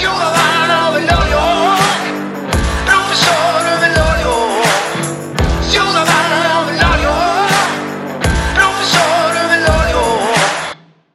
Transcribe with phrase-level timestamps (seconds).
[0.00, 1.76] Ciudadano Velorio,
[2.86, 4.34] profesor Velorio,
[5.60, 7.12] ciudadano Velorio,
[8.54, 10.02] profesor Velorio.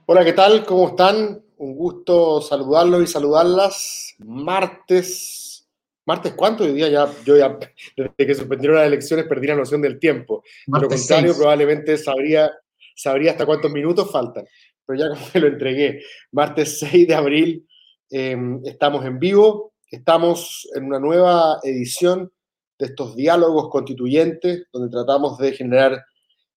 [0.06, 0.64] Hola, ¿qué tal?
[0.66, 1.44] ¿Cómo están?
[1.58, 4.14] Un gusto saludarlos y saludarlas.
[4.20, 5.68] Martes.
[6.06, 6.66] ¿Martes cuánto?
[6.66, 7.58] Hoy día ya, yo ya,
[7.98, 10.44] desde que suspendieron las elecciones, perdí la noción del tiempo.
[10.68, 11.38] De lo contrario, seis.
[11.38, 12.52] probablemente sabría,
[12.96, 14.46] sabría hasta cuántos minutos faltan.
[14.86, 16.04] Pero ya como que lo entregué.
[16.32, 17.68] Martes 6 de abril,
[18.10, 19.74] eh, estamos en vivo.
[19.90, 22.32] Estamos en una nueva edición
[22.78, 26.04] de estos diálogos constituyentes, donde tratamos de generar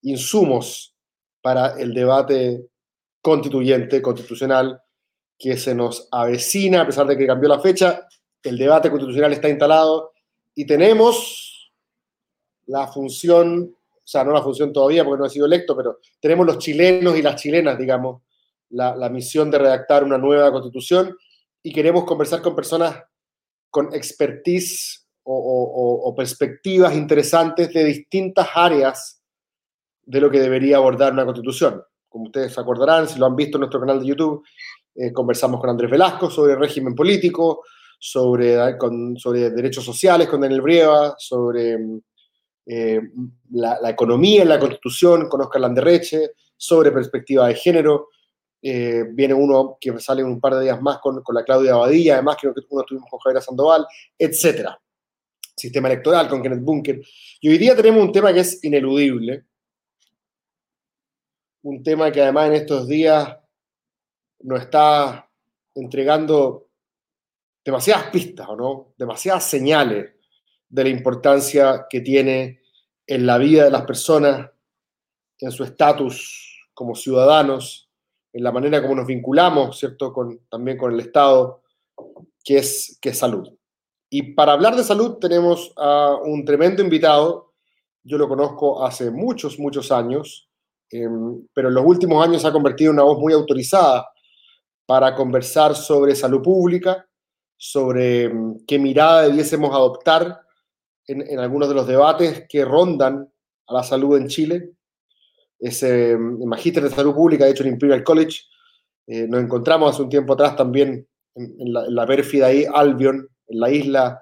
[0.02, 0.94] insumos
[1.40, 2.66] para el debate
[3.20, 4.80] constituyente, constitucional,
[5.38, 8.06] que se nos avecina, a pesar de que cambió la fecha,
[8.42, 10.12] el debate constitucional está instalado
[10.54, 11.72] y tenemos
[12.66, 16.44] la función, o sea, no la función todavía porque no ha sido electo, pero tenemos
[16.44, 18.22] los chilenos y las chilenas, digamos,
[18.70, 21.16] la misión de redactar una nueva constitución
[21.62, 23.02] y queremos conversar con personas
[23.70, 29.22] con expertise o, perspectivas interesantes de distintas áreas
[30.02, 31.82] de lo que debería abordar una constitución.
[32.08, 34.42] Como ustedes acordarán, si lo han visto en nuestro canal de YouTube,
[34.94, 37.62] eh, conversamos con Andrés Velasco sobre régimen político,
[37.98, 41.76] sobre, con- sobre derechos sociales con Daniel Brieva, sobre
[42.64, 43.00] eh,
[43.50, 48.08] la, la economía en la constitución con Oscar Landerreche, sobre perspectiva de género.
[48.60, 51.74] Eh, viene uno que sale en un par de días más con, con la Claudia
[51.74, 53.86] Abadilla, además que uno tuvimos con Javier Sandoval,
[54.18, 54.80] etcétera.
[55.56, 57.00] Sistema electoral con Kenneth Bunker.
[57.40, 59.44] Y hoy día tenemos un tema que es ineludible,
[61.62, 63.36] un tema que además en estos días
[64.40, 65.28] nos está
[65.74, 66.68] entregando
[67.64, 68.94] demasiadas pistas, ¿o no?
[68.96, 70.12] Demasiadas señales
[70.68, 72.62] de la importancia que tiene
[73.06, 74.50] en la vida de las personas,
[75.38, 77.87] en su estatus como ciudadanos,
[78.38, 80.14] en la manera como nos vinculamos, ¿cierto?
[80.48, 81.60] También con el Estado,
[82.44, 83.48] que es, que es salud.
[84.08, 87.52] Y para hablar de salud tenemos a un tremendo invitado,
[88.04, 90.48] yo lo conozco hace muchos, muchos años,
[90.92, 91.08] eh,
[91.52, 94.08] pero en los últimos años se ha convertido en una voz muy autorizada
[94.86, 97.08] para conversar sobre salud pública,
[97.56, 100.42] sobre mm, qué mirada debiésemos adoptar
[101.08, 103.28] en algunos de los debates que rondan
[103.66, 104.74] a la salud en Chile.
[105.58, 108.42] Es eh, magíster de salud pública, de hecho en Imperial College.
[109.06, 112.64] Eh, nos encontramos hace un tiempo atrás también en, en la, en la pérfida ahí,
[112.72, 114.20] Albion, en la isla,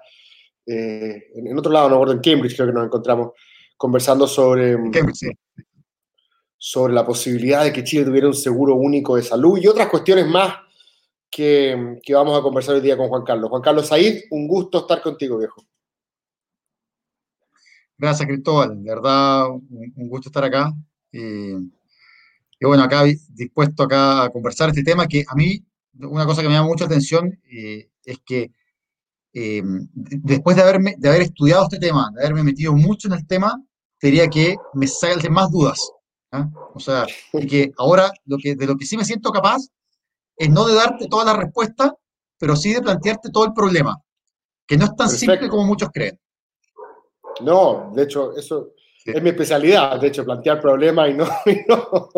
[0.65, 3.31] eh, en, en otro lado, no recuerdo, en Cambridge creo que nos encontramos,
[3.75, 4.75] conversando sobre,
[5.13, 5.29] sí.
[6.57, 10.27] sobre la posibilidad de que Chile tuviera un seguro único de salud y otras cuestiones
[10.27, 10.55] más
[11.29, 13.49] que, que vamos a conversar hoy día con Juan Carlos.
[13.49, 15.63] Juan Carlos Said, un gusto estar contigo, viejo.
[17.97, 18.81] Gracias, Cristóbal.
[18.81, 20.71] De verdad, un, un gusto estar acá.
[21.11, 21.53] Y,
[22.59, 25.63] y bueno, acá dispuesto acá a conversar este tema que a mí,
[25.99, 28.51] una cosa que me llama mucha atención eh, es que
[29.33, 29.61] eh,
[29.93, 33.61] después de haberme, de haber estudiado este tema, de haberme metido mucho en el tema,
[33.99, 35.91] te diría que me salen más dudas.
[36.31, 36.49] ¿ah?
[36.73, 39.59] O sea, y que ahora lo que, de lo que sí me siento capaz
[40.37, 41.91] es no de darte todas las respuestas,
[42.39, 43.97] pero sí de plantearte todo el problema,
[44.65, 46.19] que no es tan simple como muchos creen.
[47.41, 48.73] No, de hecho, eso.
[49.13, 52.09] Es mi especialidad, de hecho, plantear problemas y no, y no,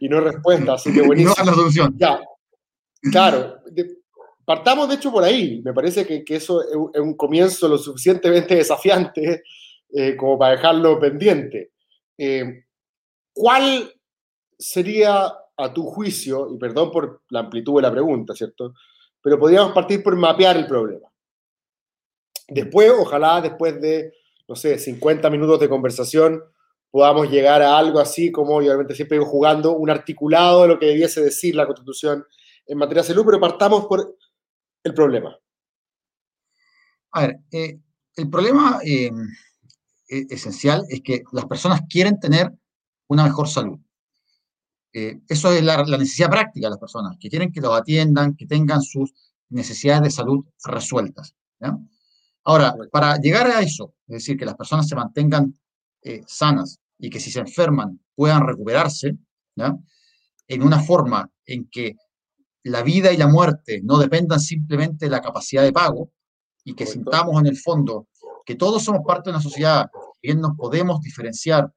[0.00, 1.34] y no respuestas, así que Y no buenísimo.
[1.36, 1.94] dar la solución.
[1.98, 2.20] Ya,
[3.10, 3.56] claro.
[4.44, 5.60] partamos de hecho por ahí.
[5.64, 9.42] Me parece que, que eso es un, es un comienzo lo suficientemente desafiante
[9.94, 11.72] eh, como para dejarlo pendiente.
[12.16, 12.64] Eh,
[13.34, 13.92] ¿Cuál
[14.58, 18.74] sería, a tu juicio, y perdón por la amplitud de la pregunta, ¿cierto?
[19.20, 21.08] Pero podríamos partir por mapear el problema.
[22.48, 24.12] Después, ojalá después de,
[24.52, 26.44] no sé, 50 minutos de conversación,
[26.90, 30.78] podamos llegar a algo así como, y obviamente siempre digo jugando, un articulado de lo
[30.78, 32.22] que debiese decir la Constitución
[32.66, 34.14] en materia de salud, pero partamos por
[34.84, 35.34] el problema.
[37.12, 37.80] A ver, eh,
[38.14, 39.10] el problema eh,
[40.10, 42.52] e- esencial es que las personas quieren tener
[43.08, 43.78] una mejor salud.
[44.92, 48.36] Eh, eso es la, la necesidad práctica de las personas, que quieren que los atiendan,
[48.36, 49.14] que tengan sus
[49.48, 51.34] necesidades de salud resueltas.
[51.58, 51.74] ¿ya?
[52.44, 55.58] Ahora, para llegar a eso, es decir, que las personas se mantengan
[56.02, 59.16] eh, sanas y que si se enferman puedan recuperarse,
[59.56, 59.76] ¿ya?
[60.48, 61.96] en una forma en que
[62.64, 66.10] la vida y la muerte no dependan simplemente de la capacidad de pago
[66.64, 68.08] y que sintamos en el fondo
[68.44, 69.88] que todos somos parte de una sociedad,
[70.20, 71.72] bien nos podemos diferenciar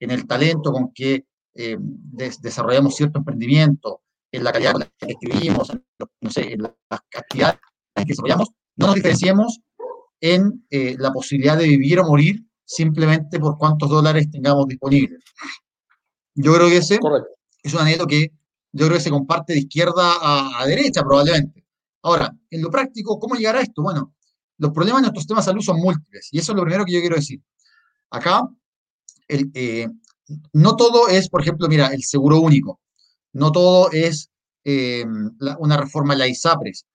[0.00, 4.02] en el talento con que eh, des- desarrollamos cierto emprendimiento,
[4.32, 5.84] en la calidad con la que escribimos, en,
[6.20, 6.72] no sé, en las
[7.14, 7.58] actividades
[7.94, 9.60] que desarrollamos, no nos diferenciemos
[10.20, 15.22] en eh, la posibilidad de vivir o morir simplemente por cuántos dólares tengamos disponibles.
[16.34, 17.28] Yo creo que ese Correcto.
[17.62, 18.32] es un anhelo que
[18.72, 21.64] yo creo que se comparte de izquierda a, a derecha probablemente.
[22.02, 23.82] Ahora, en lo práctico, ¿cómo llegar a esto?
[23.82, 24.14] Bueno,
[24.58, 26.92] los problemas de nuestro sistema de salud son múltiples y eso es lo primero que
[26.92, 27.40] yo quiero decir.
[28.10, 28.48] Acá,
[29.28, 29.88] el, eh,
[30.52, 32.80] no todo es, por ejemplo, mira, el seguro único,
[33.32, 34.30] no todo es
[34.64, 35.04] eh,
[35.38, 36.86] la, una reforma a la ISAPRES.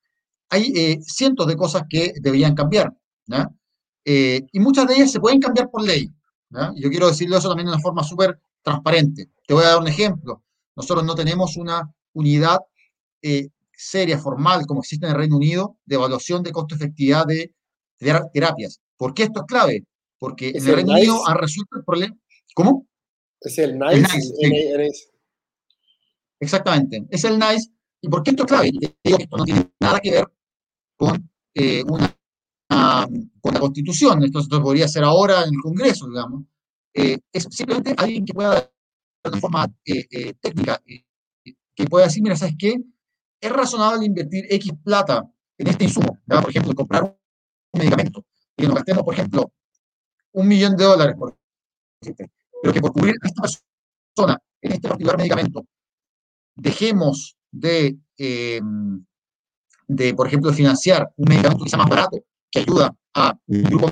[0.49, 2.93] Hay eh, cientos de cosas que deberían cambiar,
[4.05, 6.11] Eh, y muchas de ellas se pueden cambiar por ley.
[6.49, 6.73] ¿no?
[6.75, 9.29] Yo quiero decirlo eso también de una forma súper transparente.
[9.45, 10.43] Te voy a dar un ejemplo.
[10.75, 12.59] Nosotros no tenemos una unidad
[13.21, 17.53] eh, seria, formal, como existe en el Reino Unido, de evaluación de costo-efectividad de
[17.97, 18.81] terapias.
[18.97, 19.85] ¿Por qué esto es clave?
[20.17, 21.09] Porque en el Reino nice?
[21.09, 22.15] Unido han resuelto el problema.
[22.53, 22.87] ¿Cómo?
[23.41, 23.95] Es el NICE.
[23.95, 24.91] El NICE, sí.
[24.93, 25.07] sí.
[26.41, 27.71] Exactamente, es el NICE.
[28.01, 28.71] ¿Y por qué esto es clave?
[29.03, 30.25] Esto no tiene nada que ver
[30.97, 32.13] con eh, una,
[33.41, 34.23] con la Constitución.
[34.23, 36.43] Esto se podría hacer ahora en el Congreso, digamos.
[36.93, 40.81] Eh, es simplemente alguien que pueda, de una forma eh, técnica,
[41.79, 42.75] que pueda decir, mira, ¿sabes qué?
[43.39, 45.25] Es razonable invertir X plata
[45.57, 46.41] en este insumo, ¿verdad?
[46.41, 48.25] por ejemplo, comprar un medicamento,
[48.57, 49.51] y nos gastemos, por ejemplo,
[50.33, 51.15] un millón de dólares,
[52.61, 55.65] pero que por cubrir a esta persona en este particular medicamento,
[56.55, 58.61] dejemos de, eh,
[59.87, 63.91] de, por ejemplo, financiar un medicamento que sea más barato, que ayuda a un grupo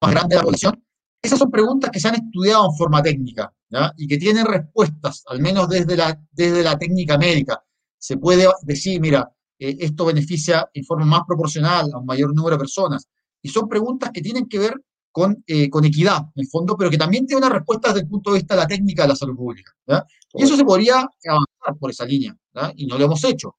[0.00, 0.84] más grande de la población,
[1.22, 3.92] esas son preguntas que se han estudiado en forma técnica ¿ya?
[3.96, 7.62] y que tienen respuestas, al menos desde la, desde la técnica médica.
[7.98, 12.56] Se puede decir, mira, eh, esto beneficia en forma más proporcional a un mayor número
[12.56, 13.08] de personas.
[13.40, 14.74] Y son preguntas que tienen que ver
[15.10, 18.08] con, eh, con equidad, en el fondo, pero que también tiene una respuesta desde el
[18.08, 19.72] punto de vista de la técnica de la salud pública.
[19.86, 20.04] ¿ya?
[20.34, 22.72] Y eso se podría avanzar por esa línea, ¿ya?
[22.76, 23.56] y no lo hemos hecho.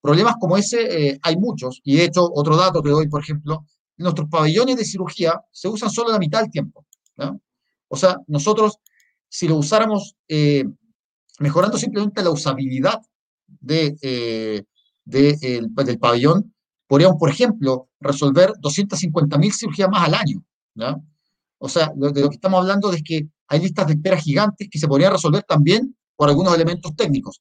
[0.00, 3.66] Problemas como ese eh, hay muchos, y de hecho, otro dato que doy, por ejemplo,
[3.96, 6.86] nuestros pabellones de cirugía se usan solo la mitad del tiempo.
[7.16, 7.36] ¿ya?
[7.88, 8.78] O sea, nosotros,
[9.28, 10.64] si lo usáramos eh,
[11.38, 13.00] mejorando simplemente la usabilidad
[13.46, 14.62] de, eh,
[15.04, 16.54] de el, del pabellón,
[16.86, 20.44] podríamos, por ejemplo, resolver 250.000 cirugías más al año.
[20.74, 20.96] ¿ya?
[21.58, 24.68] O sea, lo, de lo que estamos hablando es que hay listas de espera gigantes
[24.70, 27.40] que se podrían resolver también por algunos elementos técnicos.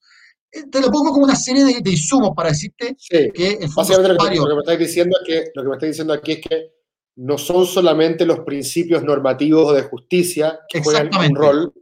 [0.52, 3.30] Te lo pongo como una serie de, de insumos para decirte sí.
[3.34, 5.76] que el Básicamente lo que, lo que, me estáis diciendo es que lo que me
[5.76, 6.72] estáis diciendo aquí es que
[7.18, 11.74] no son solamente los principios normativos de justicia que juegan un rol,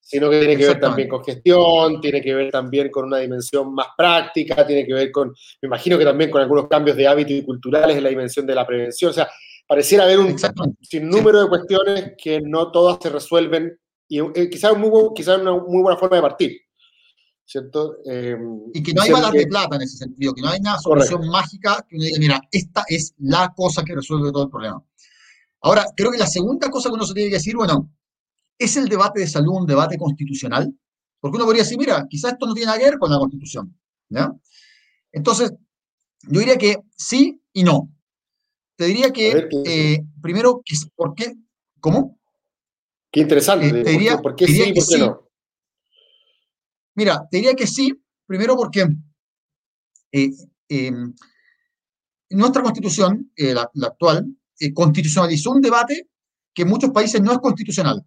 [0.00, 3.74] sino que tiene que ver también con gestión, tiene que ver también con una dimensión
[3.74, 7.32] más práctica, tiene que ver con, me imagino que también con algunos cambios de hábitos
[7.32, 9.10] y culturales en la dimensión de la prevención.
[9.10, 9.28] O sea,
[9.68, 10.36] pareciera haber un
[10.80, 11.44] sinnúmero sí.
[11.44, 13.78] de cuestiones que no todas se resuelven
[14.08, 16.60] y eh, quizás muy, quizá una muy buena forma de partir.
[17.50, 17.96] ¿Cierto?
[18.04, 18.38] Eh,
[18.72, 21.18] y que no hay balas de plata en ese sentido, que no hay una solución
[21.18, 21.32] correcto.
[21.32, 24.80] mágica que uno diga, mira, esta es la cosa que resuelve todo el problema.
[25.62, 27.90] Ahora, creo que la segunda cosa que uno se tiene que decir, bueno,
[28.56, 30.72] ¿es el debate de salud un debate constitucional?
[31.18, 33.76] Porque uno podría decir, mira, quizás esto no tiene nada que ver con la constitución.
[34.10, 34.32] ¿ya?
[35.10, 35.52] Entonces,
[36.22, 37.90] yo diría que sí y no.
[38.76, 40.62] Te diría que, ver, eh, primero,
[40.94, 41.34] ¿por qué?
[41.80, 42.16] ¿Cómo?
[43.10, 43.66] Qué interesante.
[43.66, 45.29] Eh, te diría, ¿Por qué sí y por qué no?
[47.00, 48.86] Mira, te diría que sí, primero porque
[50.12, 50.30] eh,
[50.68, 50.92] eh,
[52.28, 54.26] nuestra constitución, eh, la, la, actual,
[54.74, 56.10] constitucionalizó un debate
[56.52, 58.04] que en muchos países no es constitucional.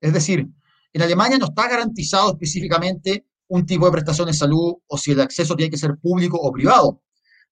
[0.00, 0.46] Es decir,
[0.92, 5.20] en Alemania no está garantizado específicamente un tipo de prestación de salud o si el
[5.22, 7.02] acceso tiene que ser público o privado.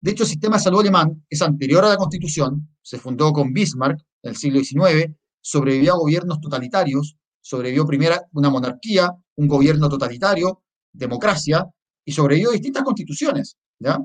[0.01, 3.53] De hecho, el sistema de salud alemán es anterior a la constitución, se fundó con
[3.53, 9.89] Bismarck en el siglo XIX, sobrevivió a gobiernos totalitarios, sobrevivió primero una monarquía, un gobierno
[9.89, 10.61] totalitario,
[10.95, 11.67] democracia,
[12.05, 13.57] y sobrevivió distintas constituciones.
[13.79, 13.99] ¿ya?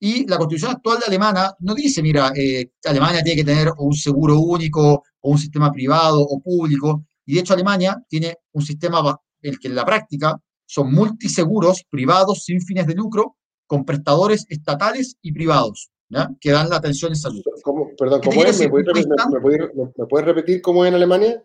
[0.00, 3.92] Y la constitución actual de alemana no dice, mira, eh, Alemania tiene que tener un
[3.92, 9.16] seguro único o un sistema privado o público, y de hecho Alemania tiene un sistema
[9.42, 13.36] el que en la práctica son multiseguros privados sin fines de lucro
[13.66, 16.30] con prestadores estatales y privados ¿ya?
[16.40, 17.42] que dan la atención en salud.
[17.62, 18.58] ¿Cómo, perdón, ¿cómo es?
[18.58, 21.42] ¿Me puedes, me, puede, ¿Me puedes repetir cómo es en Alemania?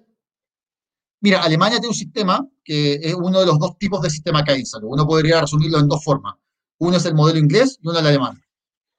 [1.19, 4.51] Mira, Alemania tiene un sistema que es uno de los dos tipos de sistema que
[4.51, 4.89] hay en salud.
[4.91, 6.35] Uno podría resumirlo en dos formas.
[6.79, 8.41] Uno es el modelo inglés y uno el alemán.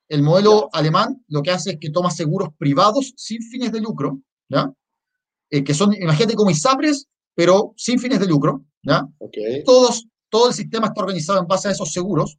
[0.09, 0.81] El modelo ¿Ya?
[0.81, 4.73] alemán lo que hace es que toma seguros privados sin fines de lucro, ¿ya?
[5.51, 9.07] Eh, que son, imagínate como ISAPRES, pero sin fines de lucro, ¿ya?
[9.19, 9.63] Okay.
[9.65, 12.39] Todos, todo el sistema está organizado en base a esos seguros.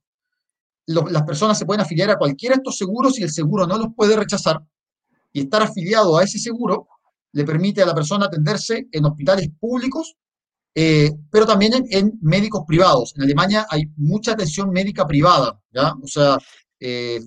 [0.87, 3.77] Los, las personas se pueden afiliar a cualquiera de estos seguros y el seguro no
[3.77, 4.61] los puede rechazar.
[5.31, 6.87] Y estar afiliado a ese seguro
[7.33, 10.15] le permite a la persona atenderse en hospitales públicos,
[10.75, 13.13] eh, pero también en, médicos privados.
[13.15, 15.93] En Alemania hay mucha atención médica privada, ¿ya?
[16.01, 16.37] O sea,
[16.79, 17.19] eh,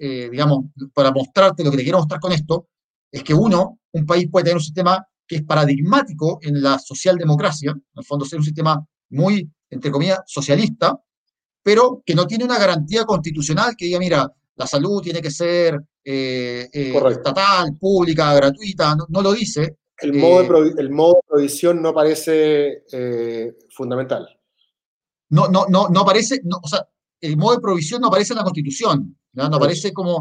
[0.00, 2.68] eh, digamos, para mostrarte lo que te quiero mostrar con esto,
[3.10, 7.70] es que uno, un país puede tener un sistema que es paradigmático en la socialdemocracia,
[7.70, 11.00] en el fondo ser un sistema muy, entre comillas, socialista,
[11.62, 15.68] pero que no tiene una garantía constitucional que diga, mira, la salud tiene que ser
[16.04, 19.62] eh, eh, estatal, pública, gratuita, no, no lo dice.
[20.06, 22.84] El modo, de Eh, el modo de provisión no parece
[23.78, 24.22] fundamental.
[25.36, 26.80] no, no, no, no aparece, no, o sea,
[27.20, 30.14] el modo de provisión no aparece en la Constitución, no aparece como,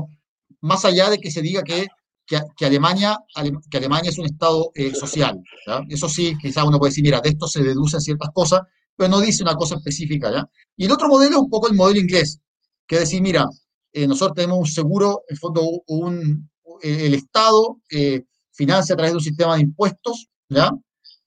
[0.62, 1.88] más allá de que se diga que,
[2.28, 4.72] que, que Alemania, Ale- que Alemania es un Estado
[5.04, 5.82] social, ¿ya?
[5.90, 8.62] Eso sí, quizás uno puede decir, mira, de esto se deducen ciertas cosas,
[8.96, 10.44] pero no dice una cosa específica, ¿ya?
[10.78, 12.40] Y el otro modelo es un poco el modelo inglés,
[12.88, 13.46] que es decir, mira,
[13.94, 16.50] eh, nosotros tenemos un seguro, en fondo, un,
[16.82, 20.72] eh, el Estado eh, financia a través de un sistema de impuestos, ¿ya?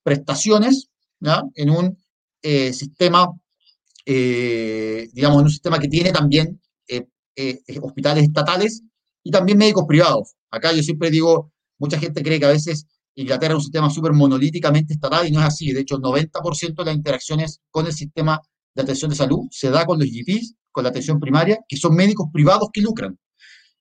[0.02, 0.88] Prestaciones,
[1.20, 1.42] ¿ya?
[1.54, 1.98] En un
[2.42, 3.28] eh, sistema
[4.04, 6.60] eh, digamos, en un sistema que tiene también
[7.34, 8.82] eh, hospitales estatales
[9.22, 10.34] y también médicos privados.
[10.50, 14.12] Acá yo siempre digo, mucha gente cree que a veces Inglaterra es un sistema súper
[14.12, 15.72] monolíticamente estatal y no es así.
[15.72, 18.40] De hecho, el 90% de las interacciones con el sistema
[18.74, 21.94] de atención de salud se da con los GPs, con la atención primaria, que son
[21.94, 23.18] médicos privados que lucran.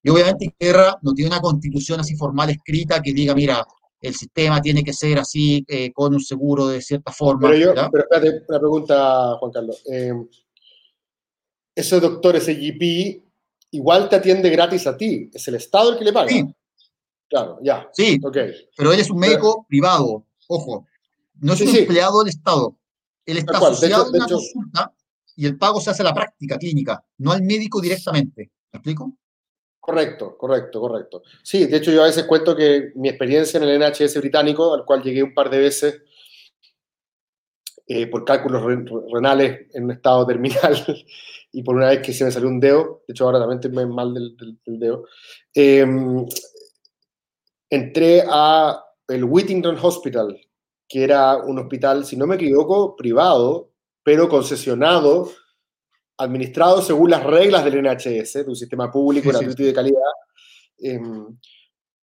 [0.04, 3.66] Y obviamente Inglaterra no tiene una constitución así formal escrita que diga, mira,
[4.02, 7.50] el sistema tiene que ser así, eh, con un seguro de cierta forma.
[7.50, 9.84] Pero yo, pero espérate, una pregunta, Juan Carlos.
[9.92, 10.12] Eh,
[11.76, 13.24] ese doctor, ese GP,
[13.72, 15.30] igual te atiende gratis a ti.
[15.34, 16.30] Es el Estado el que le paga.
[16.30, 16.46] Sí.
[17.30, 17.88] Claro, ya.
[17.94, 18.38] Sí, Ok.
[18.76, 20.86] pero él es un médico privado, ojo,
[21.40, 21.80] no es Sí, un sí.
[21.80, 22.76] empleado del Estado.
[23.26, 24.94] Él está de asociado hecho- de a una consulta
[25.36, 28.52] y el pago se hace a la práctica clínica, no al médico directamente.
[28.72, 29.14] ¿Me explico?
[29.80, 31.24] Correcto, correcto, correcto.
[31.44, 34.86] Sí, de hecho yo a veces cuento que mi experiencia en el NHS británico, al
[34.86, 36.02] cual llegué un par de veces
[37.88, 40.76] eh, por cálculos re- renales en un estado terminal
[41.52, 43.86] y por una vez que se me salió un dedo, de hecho ahora también estoy
[43.88, 45.06] mal del, del- del dedo,
[45.54, 45.86] eh,
[47.70, 50.40] entré a el Whittington Hospital,
[50.88, 53.71] que era un hospital, si no me equivoco, privado,
[54.04, 55.32] pero concesionado,
[56.18, 59.74] administrado según las reglas del NHS, de un sistema público, Sí, sí, gratuito y de
[59.74, 60.12] calidad.
[60.80, 61.38] Em,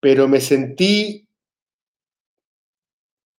[0.00, 1.28] pero me sentí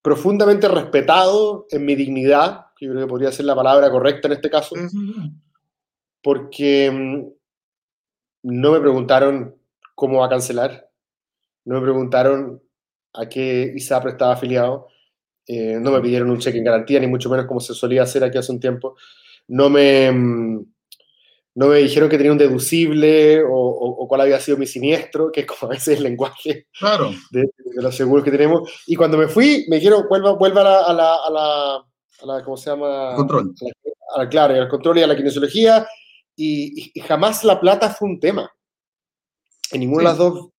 [0.01, 4.33] profundamente respetado en mi dignidad, que yo creo que podría ser la palabra correcta en
[4.33, 4.75] este caso,
[6.21, 7.27] porque mm,
[8.43, 9.55] no me preguntaron
[9.95, 10.89] cómo va a cancelar,
[11.65, 12.61] no me preguntaron
[13.13, 14.87] a qué ISAPRE estaba afiliado,
[15.51, 18.23] eh, no me pidieron un cheque en garantía, ni mucho menos como se solía hacer
[18.23, 18.95] aquí hace un tiempo,
[19.47, 20.65] no me, mm,
[21.55, 25.31] no me dijeron que tenía un deducible o, o- o cuál había sido mi siniestro,
[25.31, 28.69] que es como a veces el lenguaje Claro, de, de los seguros que tenemos.
[28.85, 31.75] Y cuando me fui, me dijeron, vuelva, vuelva a la, a la, a la,
[32.21, 33.15] a la- ¿cómo se llama?
[33.15, 33.53] control.
[34.15, 35.87] A la- claro, al control y a la kinesiología,
[36.35, 38.49] y, y- y jamás la plata fue un tema.
[39.71, 40.23] En ninguna de las Sí.
[40.23, 40.49] dos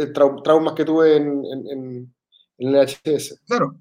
[0.00, 2.14] eh, trau- traumas que tuve en, en, en-
[2.58, 3.38] en el HS.
[3.46, 3.76] Claro.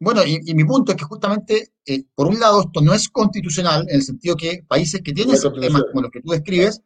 [0.00, 3.08] Bueno, y, y mi punto es que justamente, eh, por un lado, esto no es
[3.10, 5.84] constitucional, en el sentido que países que tienen No constitucional.
[5.90, 6.80] como los que tú describes,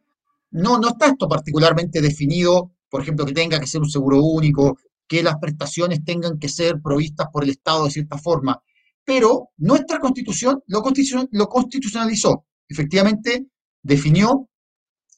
[0.51, 4.77] no, no está esto particularmente definido, por ejemplo, que tenga que ser un seguro único,
[5.07, 8.61] que las prestaciones tengan que ser provistas por el Estado de cierta forma.
[9.05, 12.45] Pero nuestra constitución lo, constitucion- lo constitucionalizó.
[12.67, 13.45] Efectivamente,
[13.81, 14.49] definió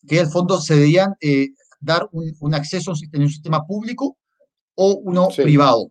[0.08, 1.48] que el fondo se debían eh,
[1.80, 4.18] dar un, un acceso en un sistema público
[4.76, 5.42] o uno Sí.
[5.42, 5.88] privado.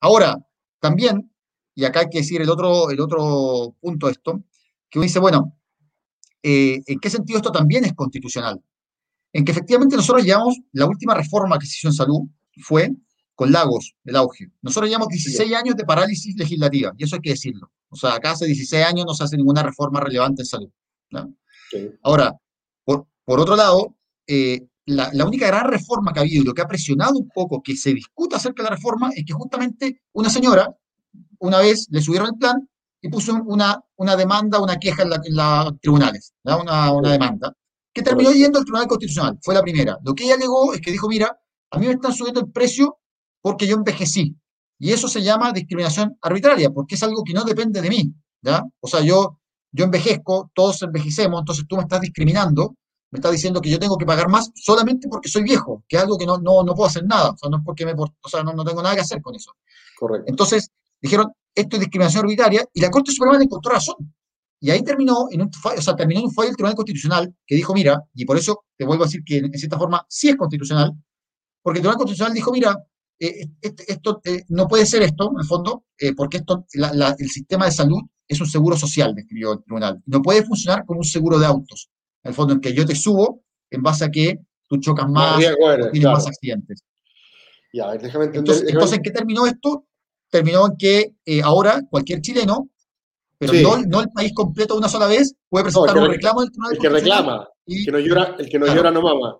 [0.00, 0.36] Ahora,
[0.80, 1.32] también,
[1.74, 4.42] y acá hay que decir el otro, el otro punto de esto,
[4.90, 5.56] que uno dice, bueno,
[6.42, 8.62] eh, ¿en qué sentido esto también es constitucional?
[9.32, 12.20] En que efectivamente nosotros llevamos, la última reforma que se hizo en salud
[12.62, 12.90] fue
[13.34, 14.50] con Lagos, el auge.
[14.62, 17.70] Nosotros llevamos 16 años de parálisis legislativa, y eso hay que decirlo.
[17.90, 20.70] O sea, acá hace 16 años no se hace ninguna reforma relevante en salud.
[21.10, 21.34] ¿no?
[21.70, 21.90] Sí.
[22.02, 22.34] Ahora,
[22.84, 26.54] por, por otro lado, eh, la, la única gran reforma que ha habido y lo
[26.54, 30.02] que ha presionado un poco que se discuta acerca de la reforma es que justamente
[30.12, 30.74] una señora,
[31.40, 32.68] una vez le subieron el plan
[33.00, 36.32] y puso un- una, una demanda, una queja en, la- en los tribunales.
[36.42, 37.52] Una, una demanda,
[37.94, 39.38] que terminó yendo al Tribunal Constitucional.
[39.42, 39.98] Fue la primera.
[40.04, 41.38] Lo que ella alegó es que dijo, mira,
[41.70, 42.98] a mí me están subiendo el precio
[43.40, 44.36] porque yo envejecí.
[44.80, 48.62] Y eso se llama discriminación arbitraria, porque es algo que no depende de mí, ¿ya?
[48.80, 49.38] O sea, yo,
[49.72, 52.76] yo envejezco, todos envejecemos, entonces tú me estás discriminando,
[53.10, 56.02] me estás diciendo que yo tengo que pagar más solamente porque soy viejo, que es
[56.02, 58.42] algo que no, no, no puedo hacer nada, o sea, no porque me, o sea,
[58.42, 59.52] no, no tengo nada que hacer con eso.
[59.98, 60.26] Correcto.
[60.28, 63.96] Entonces, dijeron, esto es discriminación arbitraria, y la Corte Suprema le encontró razón.
[64.60, 67.34] Y ahí terminó en un fallo, o sea, terminó en un fallo del Tribunal Constitucional
[67.46, 70.28] que dijo, mira, y por eso te vuelvo a decir que en cierta forma sí
[70.28, 70.92] es constitucional,
[71.62, 72.76] porque el Tribunal Constitucional dijo, mira,
[73.20, 76.92] eh, este- esto eh, no puede ser esto, en el fondo, eh, porque esto, la-
[76.92, 80.02] la- el sistema de salud es un seguro social, describió el tribunal.
[80.06, 81.88] No puede funcionar como un seguro de autos,
[82.28, 85.40] en el fondo, en que yo te subo en base a que tú chocas más,
[85.42, 86.16] eres, tienes claro.
[86.16, 86.84] más accidentes.
[87.72, 88.38] Ya, déjame entender.
[88.38, 89.84] Entonces, déjame- entonces, ¿en qué terminó esto?
[90.30, 92.68] Terminó en que eh, ahora cualquier chileno,
[93.38, 93.62] pero Sí.
[93.62, 96.40] no, no el país completo de una sola vez, puede presentar que un re- reclamo
[96.40, 98.78] del Tribunal el que reclama, y- que no llora, el que no Claro.
[98.80, 99.38] llora no mama.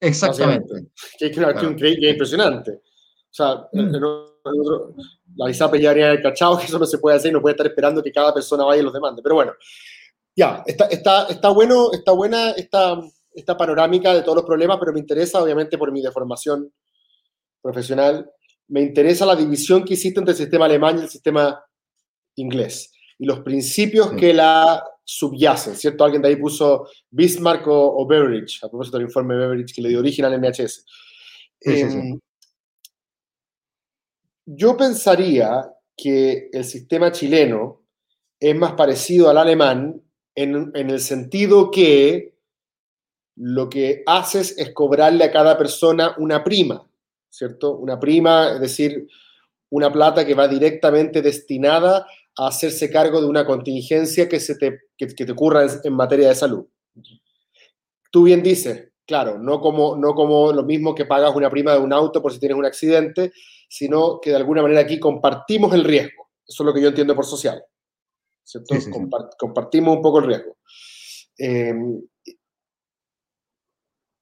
[0.00, 0.74] exactamente.
[1.18, 1.60] Que, que- Claro.
[1.76, 2.70] es impresionante.
[2.72, 3.96] O sea, Mm.
[5.36, 7.66] la ISAPE ya habría cachado que eso no se puede hacer y no puede estar
[7.66, 9.22] esperando que cada persona vaya y los demande.
[9.22, 9.52] Pero bueno,
[10.36, 13.00] ya, está, está, está bueno, está buena esta,
[13.34, 16.72] esta panorámica de todos los problemas, pero me interesa, obviamente, por mi deformación
[17.60, 18.30] profesional,
[18.68, 21.62] me interesa la división que hiciste entre el sistema alemán y el sistema
[22.36, 24.16] inglés y los principios Sí.
[24.16, 26.04] que la subyacen, ¿cierto?
[26.04, 29.90] Alguien de ahí puso Bismarck o, o Beveridge, a propósito del informe Beveridge que le
[29.90, 30.84] dio origen al NHS.
[31.60, 31.98] Sí, sí, sí.
[31.98, 32.18] Em,
[34.46, 37.84] Yo pensaría que el sistema chileno
[38.40, 40.02] es más parecido al alemán
[40.34, 42.34] en, en el sentido que
[43.36, 46.86] lo que haces es cobrarle a cada persona una prima,
[47.30, 47.76] ¿cierto?
[47.76, 49.08] Una prima, es decir,
[49.70, 54.80] una plata que va directamente destinada a hacerse cargo de una contingencia que, se te,
[54.96, 56.66] que, te ocurra en, en materia de salud.
[58.10, 61.78] Tú bien dices, claro, no como, no como lo mismo que pagas una prima de
[61.78, 63.32] un auto por si tienes un accidente,
[63.68, 66.30] sino que de alguna manera aquí compartimos el riesgo.
[66.46, 67.64] Eso es lo que yo entiendo por social.
[68.44, 68.74] ¿Cierto?
[68.74, 68.92] Sí, sí, sí.
[68.92, 70.56] Compar- compartimos un poco el riesgo.
[71.38, 71.74] Eh,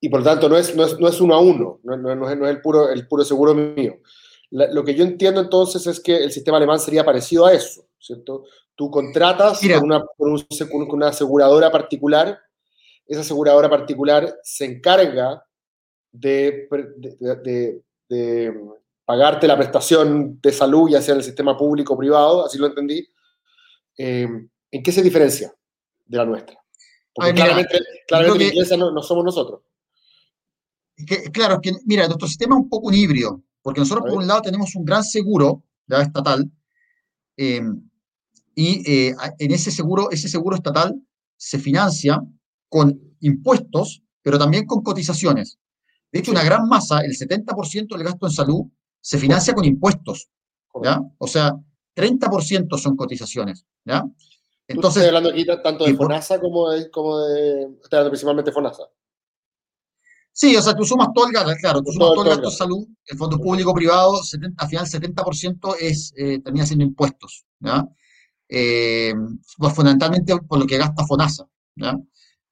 [0.00, 2.14] y por lo tanto no es, no es, no es uno a uno, no, no-
[2.16, 3.98] no es, no es el, puro, el puro seguro mío.
[4.50, 7.86] La- lo que yo entiendo entonces es que el sistema alemán sería parecido a eso,
[7.98, 8.44] ¿cierto?
[8.74, 12.38] Tú contratas con una, con un se- con una aseguradora particular,
[13.06, 15.44] esa aseguradora particular se encarga
[16.12, 18.54] de, de- de- de- de
[19.04, 22.66] pagarte la prestación de salud, ya sea en el sistema público o privado, así lo
[22.68, 23.06] entendí.
[23.98, 24.28] Eh,
[24.72, 25.52] ¿En qué se diferencia
[26.06, 26.56] de la nuestra?
[27.12, 29.62] Porque Ay, mira, claramente, claramente creo la que- inglesa no, no somos nosotros.
[31.06, 34.26] Que- claro, que mira, nuestro sistema es un poco un híbrido, porque nosotros por un
[34.26, 36.50] lado tenemos un gran seguro ya estatal,
[37.36, 37.62] eh,
[38.54, 40.94] y eh, en ese seguro, ese seguro estatal
[41.36, 42.20] se financia
[42.68, 45.58] con impuestos, pero también con cotizaciones.
[46.12, 48.62] De hecho, una gran masa, el 70% del gasto en salud,
[49.00, 50.28] se financia con impuestos,
[50.82, 51.00] ¿ya?
[51.18, 51.54] O sea,
[51.94, 54.04] 30% son cotizaciones, ¿ya?
[54.68, 57.68] Entonces, estás hablando aquí ta- tanto de por- FONASA como de, como de.
[58.08, 58.84] Principalmente de FONASA.
[60.32, 62.50] Sí, o sea, tú sumas todo el gasto, claro, tú sumas todo, todo el gasto
[62.50, 67.84] de salud, el fondo público-privado, 70 al final 70% es, eh, termina siendo impuestos, ¿ya?
[68.48, 69.12] Eh,
[69.58, 71.98] pues fundamentalmente por lo que gasta FONASA, ¿ya?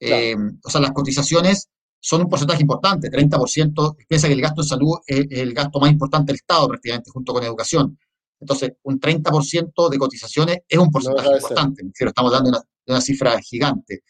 [0.01, 1.69] Eh, o sea, las cotizaciones
[2.01, 5.79] son un porcentaje importante, 30%, piensa que el gasto en salud es, es el gasto
[5.81, 7.99] más importante del Estado prácticamente, junto con educación.
[8.41, 11.37] Entonces, un 30% de cotizaciones es un porcentaje ser.
[11.39, 14.03] importante, refiero, estamos dando una, de una cifra gigante.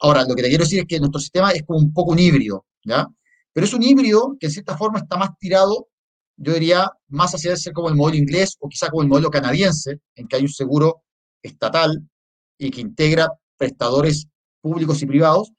[0.00, 2.18] Ahora, lo que te quiero decir es que nuestro sistema es como un poco un
[2.18, 3.06] híbrido, ¿ya?
[3.52, 5.88] Pero es un híbrido que en cierta forma está más tirado,
[6.36, 10.00] yo diría, más hacia ser como el modelo inglés o quizá como el modelo canadiense,
[10.14, 11.02] en que hay un seguro
[11.42, 12.08] estatal
[12.56, 14.28] y que integra prestadores
[14.60, 15.52] públicos y privados,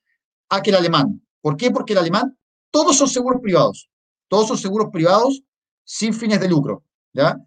[0.50, 1.22] a que el alemán.
[1.42, 1.72] ¿Por qué?
[1.72, 2.38] Porque el alemán,
[2.72, 3.90] todos son seguros privados,
[4.30, 5.42] todos son seguros privados
[5.84, 7.38] sin fines de lucro, ¿ya?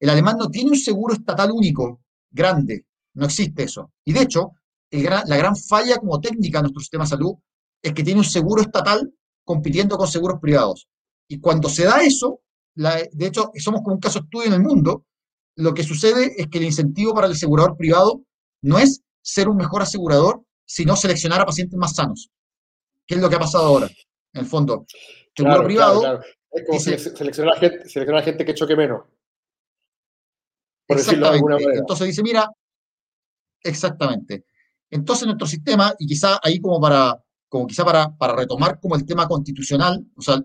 [0.00, 3.92] El alemán no tiene un seguro estatal único, grande, no existe eso.
[4.04, 4.52] Y de hecho,
[4.90, 7.34] el gran- la gran falla como técnica de nuestro sistema de salud
[7.82, 9.12] es que tiene un seguro estatal
[9.44, 10.88] compitiendo con seguros privados.
[11.28, 12.40] Y cuando se da eso,
[12.74, 15.04] la- de hecho, somos como un caso de estudio en el mundo,
[15.56, 18.22] lo que sucede es que el incentivo para el asegurador privado
[18.62, 22.28] no es ser un mejor asegurador, sino seleccionar a pacientes más sanos.
[23.06, 23.86] ¿Qué es lo que ha pasado ahora?
[24.34, 24.84] En el fondo,
[25.34, 26.32] seguro Claro, privado, claro, claro.
[26.52, 29.02] Es como dice- selec- seleccionar, a gente, seleccionar a gente que choque menos.
[30.86, 31.64] Por decirlo de alguna Exactamente.
[31.66, 31.80] manera.
[31.80, 32.50] Entonces dice, mira,
[33.62, 34.44] exactamente.
[34.90, 39.04] Entonces nuestro sistema, y quizá ahí como para, como quizá para, para retomar como el
[39.04, 40.40] tema constitucional, o sea,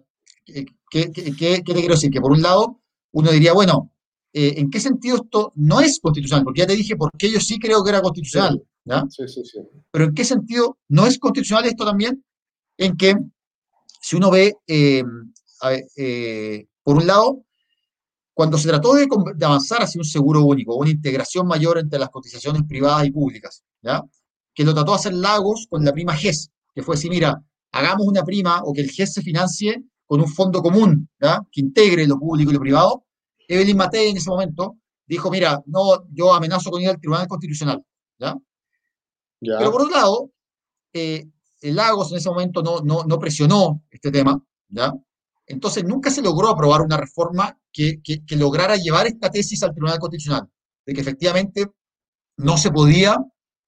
[0.45, 2.09] ¿qué, qué- qué- qué te quiero decir?
[2.11, 2.79] Que por un lado,
[3.11, 3.91] uno diría, bueno,
[4.33, 6.43] eh, ¿en qué sentido esto no es constitucional?
[6.43, 9.05] Porque ya te dije por qué yo sí creo que era constitucional, ¿ya?
[9.09, 9.59] Sí, sí, sí.
[9.91, 12.23] Pero ¿en qué sentido no es constitucional esto también?
[12.77, 13.15] En que
[14.01, 15.03] si uno ve, eh,
[15.59, 17.43] a ver, eh, por un lado,
[18.33, 19.07] cuando se trató de,
[19.45, 24.03] avanzar hacia un seguro único, una integración mayor entre las cotizaciones privadas y públicas, ¿ya?
[24.53, 27.41] que lo trató de hacer Lagos con la prima GES, que fue decir, mira,
[27.71, 31.41] hagamos una prima o que el GES se financie con un fondo común, ¿ya?
[31.51, 33.05] que integre lo público y lo privado.
[33.47, 37.83] Evelyn Matei en ese momento dijo, mira, no, yo amenazo con ir al Tribunal Constitucional.
[38.17, 38.35] ¿ya?
[39.41, 39.57] Ya.
[39.57, 40.31] Pero por otro lado,
[40.93, 41.27] eh,
[41.61, 44.93] Lagos en ese momento no, no, no presionó este tema, ¿ya?
[45.47, 49.71] Entonces nunca se logró aprobar una reforma que, que- que lograra llevar esta tesis al
[49.73, 50.47] Tribunal Constitucional,
[50.85, 51.65] de que efectivamente
[52.37, 53.15] no se podía,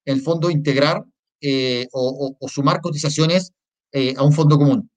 [0.06, 1.04] en el fondo, integrar
[1.42, 3.52] eh, o, o- o sumar cotizaciones
[3.92, 4.90] eh, a un fondo común.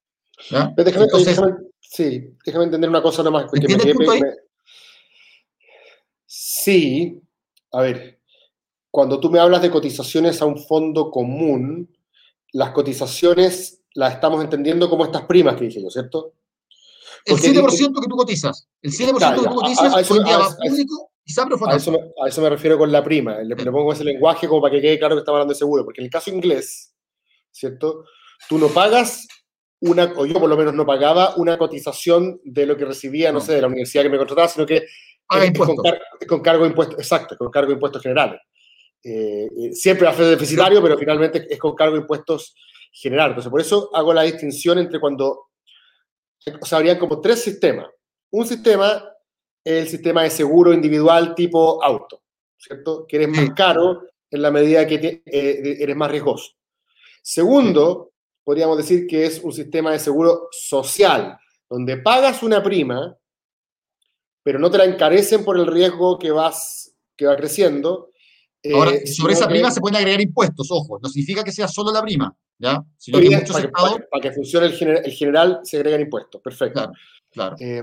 [0.85, 3.47] déjame, Entonces, déjame- sí, déjame entender una cosa nomás.
[3.51, 3.85] porque me
[4.21, 4.35] me-
[6.27, 7.21] Sí,
[7.73, 8.21] a ver,
[8.91, 11.95] cuando tú me hablas de cotizaciones a un fondo común,
[12.53, 16.35] las cotizaciones las estamos entendiendo como estas primas que dije yo, ¿cierto?
[17.27, 20.01] El Porque 7% dice- que tú cotizas, el 7% Ya, que tú a- cotizas, a
[20.01, 21.45] eso- hoy día a va eso- a eso- público y se A
[21.77, 23.39] eso, me, a eso me refiero con la prima.
[23.43, 25.85] Le, le pongo ese lenguaje como para que quede claro que estamos hablando de seguro.
[25.85, 26.95] Porque en el caso inglés,
[27.51, 28.05] ¿cierto?
[28.49, 29.27] Tú no pagas
[29.81, 33.41] una, o yo por lo menos no pagaba una cotización de lo que recibía, no,
[33.41, 33.45] No.
[33.45, 36.01] sé, de la universidad que me contrataba, sino que es con, car-
[36.43, 38.41] cargo de impuestos, exacto, con cargo de impuestos generales.
[39.03, 42.55] Eh, eh, siempre va a ser deficitario, pero finalmente es con cargo de impuestos
[42.93, 43.33] generales.
[43.33, 45.47] Entonces, por eso hago la distinción entre cuando,
[46.61, 47.87] o sea, habrían como tres sistemas.
[48.31, 49.05] Un sistema
[49.65, 52.23] es el sistema de seguro individual tipo auto,
[52.57, 53.07] ¿cierto?
[53.07, 56.53] Que eres más caro en la medida que te- eh, eres más riesgoso.
[57.23, 58.13] Segundo,
[58.45, 61.37] podríamos decir que es un sistema de seguro social,
[61.69, 63.17] donde pagas una prima,
[64.43, 68.11] pero no te la encarecen por el riesgo que, vas, que va creciendo.
[68.69, 71.53] Eh, Ahora, sino sobre esa que- prima se pueden agregar impuestos, ojo, no significa que
[71.53, 72.83] sea solo la prima, ¿ya?
[72.97, 75.13] Sino que evidente, muchos para, que, estados, para que- para que funcione el, gener- el
[75.13, 76.41] general se agregan impuestos.
[76.43, 76.81] Perfecto.
[76.81, 76.93] claro,
[77.31, 77.57] claro.
[77.61, 77.83] Eh,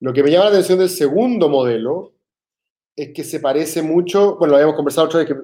[0.00, 2.12] lo que me llama la atención del segundo modelo
[2.94, 5.34] es que se parece mucho, bueno, lo habíamos conversado otra vez, que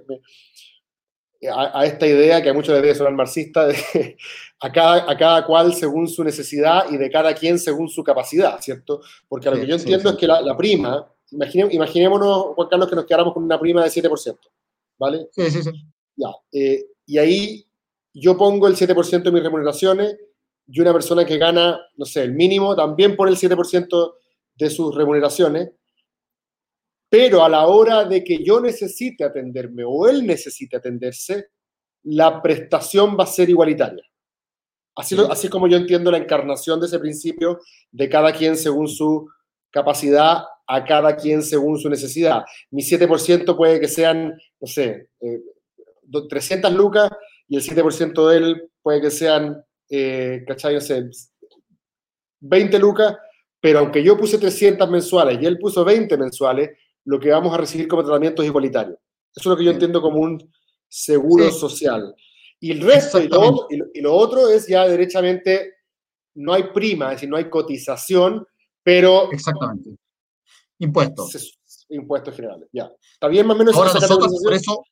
[1.49, 3.77] a, a esta idea que a muchos les debe sonar marxista, de
[4.61, 8.61] a cada, a cada cual según su necesidad y de cada quien según su capacidad,
[8.61, 9.01] ¿cierto?
[9.29, 10.15] Porque a lo Sí, que yo sí, entiendo sí.
[10.15, 13.83] es que la, la prima, imagine- imaginémonos, Juan Carlos, que nos quedáramos con una prima
[13.85, 14.39] de 7%,
[14.99, 15.29] ¿vale?
[15.33, 15.71] Sí, sí, sí.
[16.17, 17.67] Ya, eh, y ahí
[18.15, 20.17] yo pongo el 7% de mis remuneraciones
[20.69, 24.15] y una persona que gana, no sé, el mínimo también pone el 7%
[24.55, 25.71] de sus remuneraciones,
[27.09, 31.49] pero a la hora de que yo necesite atenderme o él necesite atenderse,
[32.05, 34.03] la prestación va a ser igualitaria.
[34.95, 35.23] Así, Sí.
[35.31, 37.59] así como yo entiendo la encarnación de ese principio
[37.91, 39.29] de cada quien según su
[39.71, 42.43] capacidad, a cada quien según su necesidad.
[42.71, 45.41] Mi 7% puede que sean, no sé, eh,
[46.03, 47.11] do- 300 lucas
[47.49, 50.75] y el 7% de él puede que sean, eh, ¿cachai?
[50.75, 51.09] No sé,
[52.41, 53.17] 20 lucas,
[53.61, 56.71] pero aunque yo puse 300 mensuales y él puso 20 mensuales,
[57.05, 58.99] lo que vamos a recibir como tratamiento es igualitario.
[59.35, 60.39] Eso es lo que yo entiendo como un
[60.89, 61.59] seguro Sí.
[61.59, 62.15] social.
[62.61, 63.55] Y el resto, y lo, Exactamente.
[63.61, 65.75] otro- y lo- y lo otro es ya derechamente,
[66.35, 68.47] no hay prima, es decir, no hay cotización,
[68.83, 69.91] pero Exactamente.
[70.83, 71.31] Impuestos.
[71.89, 72.69] impuestos generales.
[72.73, 72.91] Ya.
[73.15, 74.85] ¿Está bien más o menos Ahora nosotros, por eso,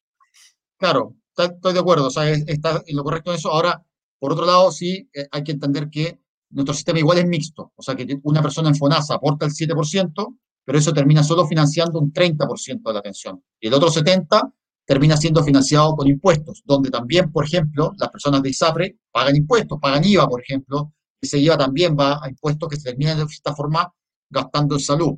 [0.79, 3.51] claro, estoy de acuerdo, o sea, es- está en lo correcto en eso.
[3.51, 3.83] Ahora,
[4.19, 7.83] por otro lado, sí eh, hay que entender que nuestro sistema igual es mixto, o
[7.83, 12.13] sea, que una persona en FONASA aporta el 7%, pero eso termina solo financiando un
[12.13, 13.43] 30% de la pensión.
[13.61, 14.53] Y el otro 70%
[14.85, 19.79] termina siendo financiado con impuestos, donde también, por ejemplo, las personas de ISAPRE pagan impuestos,
[19.81, 23.25] pagan IVA, por ejemplo, y ese IVA también va a impuestos que se terminan de
[23.25, 23.93] esta forma
[24.29, 25.15] gastando en salud.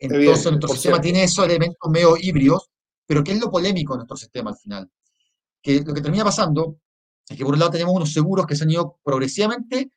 [0.00, 1.00] Entonces, nuestro sistema cierto.
[1.02, 2.70] tiene esos elementos medio híbridos,
[3.06, 4.90] pero ¿qué es lo polémico de nuestro sistema al final?
[5.62, 6.78] Que lo que termina pasando
[7.28, 9.92] es que por un lado tenemos unos seguros que se han ido progresivamente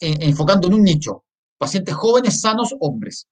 [0.00, 1.24] eh, enfocando en un nicho,
[1.56, 3.26] pacientes jóvenes, sanos, hombres.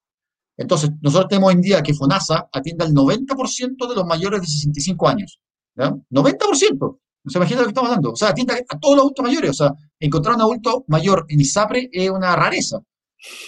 [0.56, 4.46] Entonces, nosotros tenemos hoy en día que FONASA atiende al 90% de los mayores de
[4.46, 5.40] 65 años.
[5.74, 5.90] ¿ya?
[6.10, 6.98] 90%.
[7.26, 8.12] ¿Se imagina lo que estamos hablando?
[8.12, 9.50] O sea, atiende a todos los adultos mayores.
[9.50, 12.78] O sea, encontrar un adulto mayor en ISAPRE es una rareza.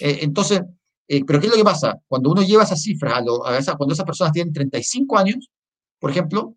[0.01, 0.62] Eh, entonces,
[1.09, 1.99] eh, pero ¿qué es lo que pasa?
[2.07, 5.51] Cuando uno lleva esas cifras, a cuando esas personas tienen 35 años,
[5.99, 6.57] por ejemplo,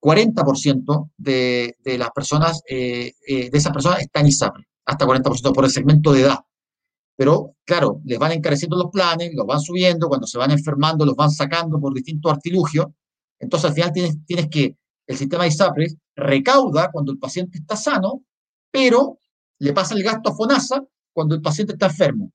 [0.00, 5.64] 40% de, de las personas, eh, eh, de esas personas están ISAPRE, hasta 40% por
[5.64, 6.38] el segmento de edad.
[7.16, 11.16] Pero, claro, les van encareciendo los planes, los van subiendo, cuando se van enfermando, los
[11.16, 12.86] van sacando por distintos artilugios.
[13.38, 18.22] Entonces, al final tienes, tienes que, el sistema de recauda cuando el paciente está sano,
[18.70, 19.18] pero
[19.58, 20.82] le pasa el gasto a FONASA
[21.12, 22.32] cuando el paciente está enfermo,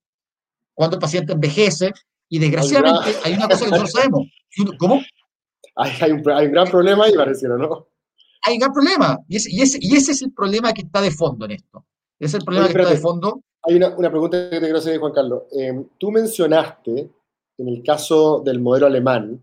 [0.74, 1.92] cuando el paciente envejece,
[2.30, 4.28] y desgraciadamente hay una cosa que nosotros sabemos.
[4.78, 5.02] ¿Cómo?
[5.76, 7.88] Hay, hay un, hay un gran problema ahí, pareciera, ¿no?
[8.44, 9.20] Hay un gran problema.
[9.28, 11.86] Y ese, y, ese, y ese es el problema que está de fondo en esto.
[12.20, 13.42] Es el problema Oye, que está de fondo.
[13.64, 15.44] Hay una, una pregunta que te quiero hacer, Juan Carlos.
[15.60, 17.10] Eh, tú mencionaste,
[17.58, 19.42] en el caso del modelo alemán,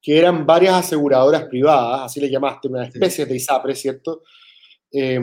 [0.00, 4.22] que eran varias aseguradoras privadas, así le llamaste, una especie de ISAPRE, ¿cierto?
[4.90, 5.20] Eh,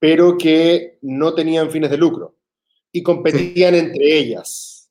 [0.00, 2.39] Pero que no tenían fines de lucro
[2.92, 4.90] y competían entre ellas.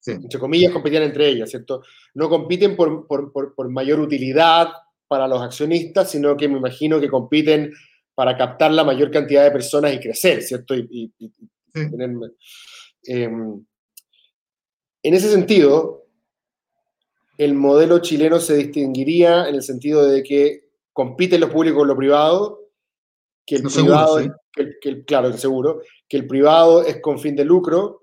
[0.00, 0.12] Sí.
[0.12, 1.82] Entre comillas, competían entre ellas, ¿cierto?
[2.14, 4.68] No compiten por, por- por- por mayor utilidad
[5.08, 7.72] para los accionistas, sino que me imagino que compiten
[8.14, 10.74] para captar la mayor cantidad de personas y crecer, ¿cierto?
[10.74, 11.30] Y, y- y-
[11.76, 11.90] Sí.
[11.90, 12.10] tener,
[13.08, 13.24] eh,
[15.02, 16.06] en ese sentido,
[17.36, 21.96] el modelo chileno se distinguiría en el sentido de que compiten lo público con lo
[21.96, 22.60] privado,
[23.44, 24.30] que el seguro, privado, sí.
[24.80, 28.02] que claro, el seguro, que el privado es con fin de lucro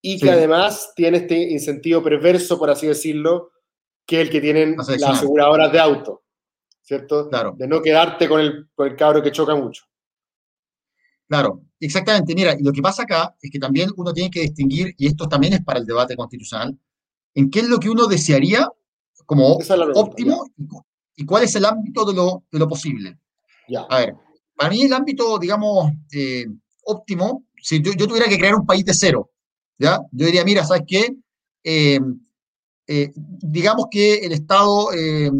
[0.00, 0.32] y que Sí.
[0.32, 3.50] además tiene este incentivo perverso, por así decirlo,
[4.06, 6.24] que es el que tienen las aseguradoras de auto.
[6.84, 7.28] ¿cierto?
[7.30, 7.54] Claro.
[7.56, 9.84] De no quedarte con el, con el cabro que choca mucho.
[11.26, 12.34] Claro, exactamente.
[12.34, 15.26] Mira, y lo que pasa acá es que también uno tiene que distinguir, y esto
[15.26, 16.78] también es para el debate constitucional,
[17.34, 18.68] en qué es lo que uno desearía
[19.26, 20.44] como es pregunta, óptimo
[21.16, 23.18] y cuál es el ámbito de lo, de lo posible.
[23.66, 23.80] Ya.
[23.88, 24.14] A ver,
[24.54, 26.44] para mí el ámbito, digamos, eh,
[26.86, 29.30] óptimo, si yo, tuviera que crear un país de cero,
[29.78, 30.00] ¿ya?
[30.12, 31.16] Yo diría, mira, ¿sabes qué?
[31.64, 31.98] Eh,
[32.86, 35.30] eh, digamos que el Estado eh,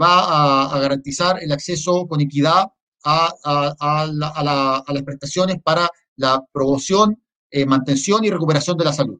[0.00, 2.64] va a, garantizar el acceso con equidad
[3.04, 7.20] a, a- a la- a la- a las prestaciones para la promoción,
[7.66, 9.18] mantención y recuperación de la salud.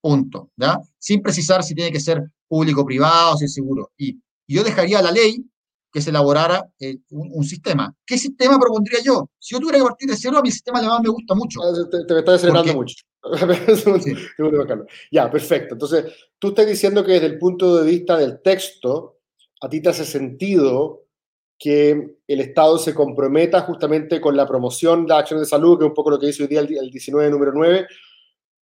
[0.00, 0.80] Punto, ¿ya?
[0.98, 3.90] Sin precisar si tiene que ser público, privado, si es seguro.
[3.98, 5.44] Y, yo dejaría la ley
[5.92, 7.94] que se elaborara eh, un, un sistema.
[8.04, 9.30] ¿Qué sistema propondría yo?
[9.38, 11.60] Si yo tuviera que partir de cero, a mi sistema alemán me gusta mucho.
[11.62, 12.96] Ah, Te, te me estás acelerando mucho.
[14.02, 14.14] Sí.
[15.10, 15.74] Ya, perfecto.
[15.74, 16.04] Entonces,
[16.38, 19.18] tú estás diciendo que desde el punto de vista del texto,
[19.60, 21.04] a ti te hace sentido
[21.58, 25.88] que el Estado se comprometa justamente con la promoción de acciones de salud, que es
[25.88, 27.86] un poco lo que dice hoy día el, el 19, número 9,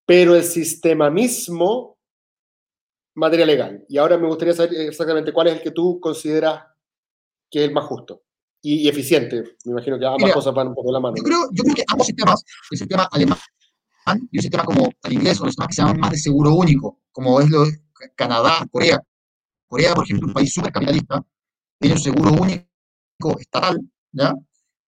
[0.07, 1.99] pero el sistema mismo,
[3.15, 3.85] materia legal.
[3.89, 6.65] Y ahora me gustaría saber exactamente cuál es el que tú consideras
[7.57, 8.23] que es el más justo
[8.61, 9.43] y, y eficiente.
[9.65, 11.17] Me imagino que ambas Mira, cosas van un poco de la mano.
[11.17, 13.39] Yo creo, yo creo que ambos sistemas, el sistema alemán
[14.31, 16.55] y un sistema como el inglés, o los sistemas que se llaman más de seguro
[16.55, 17.73] único, como es lo de
[18.15, 19.01] Canadá, Corea.
[19.67, 21.25] Corea, por ejemplo, un país súper capitalista,
[21.81, 23.81] tiene un seguro único estatal,
[24.13, 24.35] ¿ya?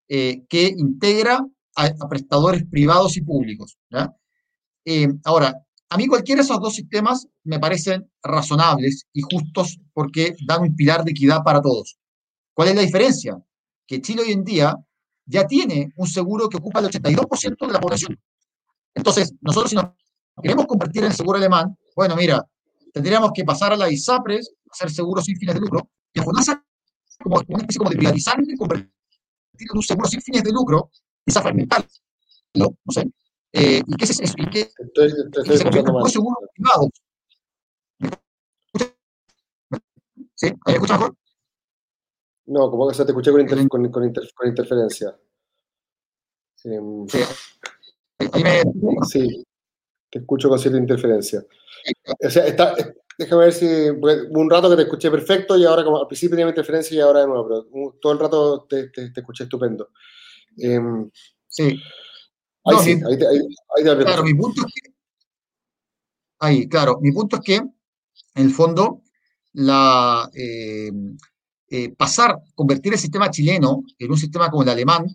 [0.07, 1.43] Eh, que integra
[1.75, 3.79] a, a prestadores privados y públicos.
[3.89, 4.15] ¿ya?
[4.85, 5.55] Eh, ahora,
[5.89, 10.75] a mí cualquiera de esos dos sistemas me parecen razonables y justos porque dan un
[10.75, 11.99] pilar de equidad para todos.
[12.59, 13.41] ¿Cuál es la diferencia?
[13.87, 14.75] Que Chile hoy en día
[15.25, 18.19] ya tiene un seguro que ocupa el 82% de la población.
[18.93, 19.93] Entonces, nosotros si nos
[20.43, 22.45] queremos convertir en seguro alemán, bueno, mira,
[22.91, 26.61] tendríamos que pasar a la ISAPRES, hacer seguros sin fines de lucro, y a FONASA
[27.23, 28.91] como una especie como de privatizarlo y convertirlo
[29.57, 30.91] en un seguro sin fines de lucro,
[31.25, 31.87] quizás fragmental,
[32.55, 32.75] ¿no?
[32.83, 33.09] No sé.
[33.53, 34.33] Eh, ¿Y qué es eso?
[34.35, 36.03] ¿Y qué, Estoy, te y estoy que se convierta escuchando en mal.
[36.03, 36.89] un seguro privado?
[40.35, 40.47] ¿Sí?
[40.47, 41.18] ¿Ahí me escucha mejor?
[42.49, 45.15] No, como que se te escuché con, inter- con, con inter- con interferencia.
[46.55, 46.69] Sí.
[46.69, 48.63] Me...
[49.07, 49.45] sí,
[50.09, 51.45] te escucho con cierta interferencia.
[52.25, 52.75] O sea, está,
[53.17, 53.65] déjame ver si.
[53.67, 57.21] un rato que te escuché perfecto y ahora, como al principio tenía interferencia y ahora
[57.21, 59.89] de nuevo, pero un- todo el rato te, te- te escuché estupendo.
[60.57, 61.09] Em,
[61.47, 61.63] Sí.
[62.65, 63.37] ahí No, sí, mi- ahí te, ahí,
[63.77, 64.91] ahí te Claro, mi punto es que.
[66.39, 67.71] Ahí, claro, mi punto es que, en
[68.35, 69.03] el fondo,
[69.53, 70.91] la, eh,
[71.69, 75.05] eh, pasar, convertir el sistema chileno en un sistema como el alemán,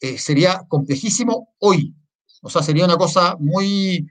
[0.00, 1.94] eh, sería complejísimo hoy.
[2.42, 4.06] O sea, sería una cosa muy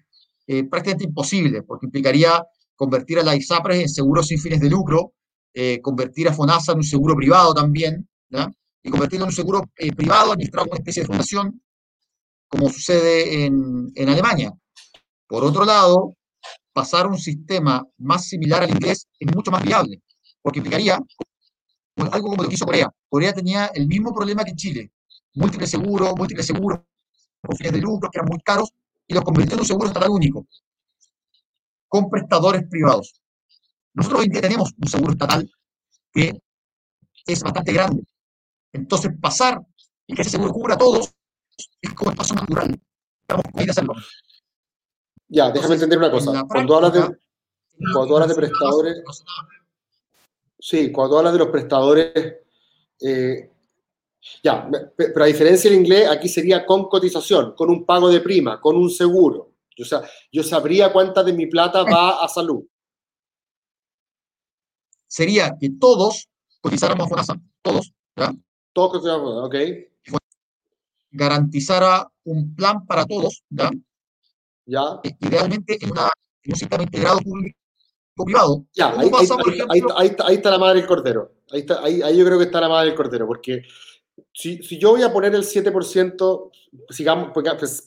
[0.48, 2.42] eh, prácticamente imposible, porque implicaría
[2.76, 5.14] convertir a la ISAPRES en seguro sin fines de lucro,
[5.54, 8.50] eh, convertir a FONASA en un seguro privado también, ¿ya?
[8.82, 11.62] y convertirlo en un seguro eh, privado administrado como una especie de fundación,
[12.48, 14.54] como sucede en, en Alemania.
[15.28, 16.16] Por otro lado,
[16.72, 20.02] pasar a un sistema más similar al inglés es mucho más viable,
[20.42, 20.98] porque implicaría
[21.98, 22.92] algo como lo que hizo Corea.
[23.10, 24.92] Corea tenía el mismo problema que Chile,
[25.34, 26.80] múltiples seguros, múltiples seguros
[27.42, 28.72] con fines de lucro que eran muy caros,
[29.08, 30.46] y los convirtió en un seguro estatal único,
[31.88, 33.22] con prestadores privados.
[33.94, 35.50] Nosotros hoy en día tenemos un seguro estatal
[36.14, 36.40] que
[37.26, 38.04] es bastante grande.
[38.74, 39.62] Entonces, pasar
[40.06, 41.14] y que ese seguro cubra a todos
[41.82, 42.80] es como el paso natural.
[43.22, 43.94] Estamos de hacerlo.
[45.30, 46.44] Ya, déjame Entonces, entender una en cosa.
[46.48, 47.18] Cuando hablas de,
[47.94, 49.04] cuando hablas de prestadores,
[50.60, 52.13] sí, cuando hablas de los prestadores,
[53.02, 53.52] eh,
[54.43, 58.60] ya, pero a diferencia del inglés, aquí sería con cotización, con un pago de prima,
[58.60, 59.54] con un seguro.
[59.80, 62.65] O sea, yo sabría cuánta de mi plata va a salud.
[65.08, 66.28] sería que todos
[66.62, 68.34] cotizáramos a FONASA, todos, ¿ya?
[68.74, 69.56] Todo cotización, ok.
[71.12, 73.72] garantizara un plan para todos, ¿ya?
[74.65, 76.10] Ya, Eh, idealmente en, una,
[76.43, 77.20] en un sistema integrado
[78.74, 79.74] ya, ¿Cómo ahí, ahí- pasa, por ahí- ejemplo?
[79.74, 81.32] ahí- ahí está- ahí está la madre del cordero.
[81.52, 83.62] Ahí, está, ahí, yo creo que está la madre del cordero, porque
[84.34, 86.52] si, si yo voy a poner el 7%,
[86.90, 87.32] sigamos,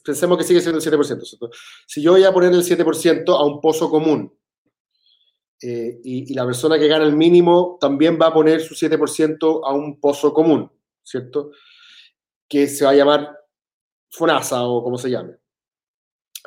[0.04, 1.50] pensemos que sigue siendo el 7%, ¿cierto?
[1.86, 4.32] Si yo voy a poner el 7% a un pozo común,
[5.62, 9.60] eh, y, y la persona que gana el mínimo también va a poner su 7%
[9.64, 10.70] a un pozo común,
[11.02, 11.50] ¿cierto?
[12.48, 13.36] Que se va a llamar
[14.10, 15.34] FONASA o como se llame.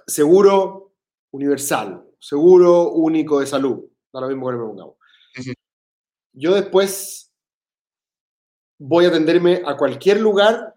[0.08, 0.94] Seguro
[1.32, 3.84] universal, seguro único de salud,
[4.14, 4.96] da lo mismo que me pongamos.
[5.36, 5.54] Sí.
[6.32, 7.34] Yo después
[8.80, 10.76] voy a atenderme a cualquier lugar,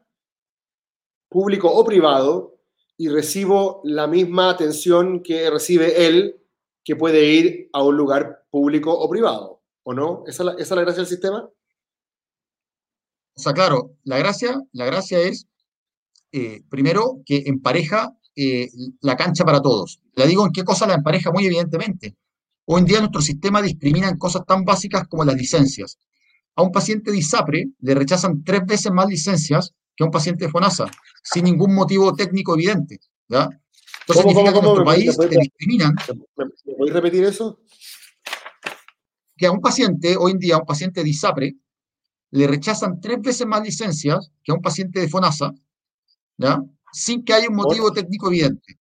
[1.28, 2.59] público o privado,
[2.96, 6.42] y recibo la misma atención que recibe él,
[6.85, 10.24] que puede ir a un lugar público o privado, ¿o no?
[10.26, 11.50] ¿Esa es la, esa es la gracia del sistema?
[13.37, 15.46] o sea, claro, la gracia, la gracia es,
[16.32, 18.68] eh, primero, que empareja eh,
[19.01, 20.01] la cancha para todos.
[20.14, 22.16] La digo en qué cosa la empareja muy evidentemente.
[22.66, 25.99] Hoy en día nuestro sistema discrimina en cosas tan básicas como las licencias.
[26.55, 30.44] A un paciente de ISAPRE le rechazan tres veces más licencias que a un paciente
[30.44, 30.90] de FONASA,
[31.22, 32.99] sin ningún motivo técnico evidente.
[33.29, 33.49] ¿ya?
[34.01, 35.94] Entonces ¿Cómo, significa cómo, que en nuestro ¿Me país te discriminan
[36.37, 37.59] ¿Me, me podéis repetir eso?
[39.37, 41.57] que a un paciente, hoy en día, a un paciente de ISAPRE,
[42.31, 45.53] le rechazan tres veces más licencias que a un paciente de FONASA,
[46.38, 46.62] ¿ya?
[46.96, 48.78] Sin que haya un motivo técnico evidente.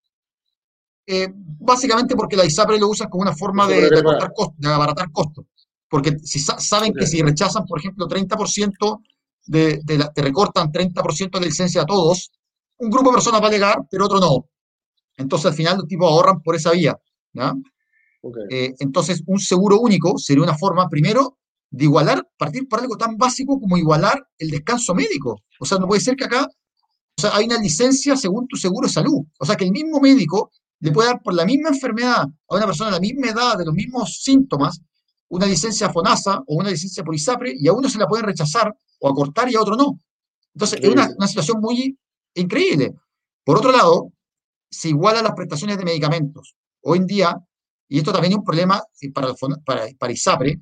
[1.08, 5.46] Eh, básicamente porque la ISAPRE lo usan como una forma de, de acortar abaratar costos.
[5.88, 9.02] Porque si sa- saben que si rechazan, por ejemplo, 30%
[9.46, 12.32] de, de la- te recortan 30% de la licencia a todos,
[12.78, 14.46] un grupo de personas va a alegar, pero otro no.
[15.18, 16.98] Entonces, al final, los tipos ahorran por esa vía.
[18.50, 21.38] Eh, entonces, un seguro único sería una forma, primero,
[21.70, 25.42] de igualar, partir por algo tan básico como igualar el descanso médico.
[25.60, 26.48] O sea, no puede ser que acá,
[27.18, 29.26] o sea, hay una licencia según tu seguro de salud.
[29.40, 32.66] O sea, que el mismo médico le puede dar por la misma enfermedad a una
[32.66, 34.82] persona de la misma edad, de los mismos síntomas,
[35.30, 38.76] una licencia FONASA o una licencia por ISAPRE, y a uno se la pueden rechazar
[39.00, 40.00] o acortar y a otro no.
[40.54, 41.98] Entonces, es una, situación muy
[42.34, 42.94] increíble.
[43.44, 44.12] Por otro lado,
[44.70, 46.56] se igualan las prestaciones de medicamentos.
[46.82, 47.40] Hoy en día,
[47.88, 50.60] y esto también es un problema eh, para, ISAPRE,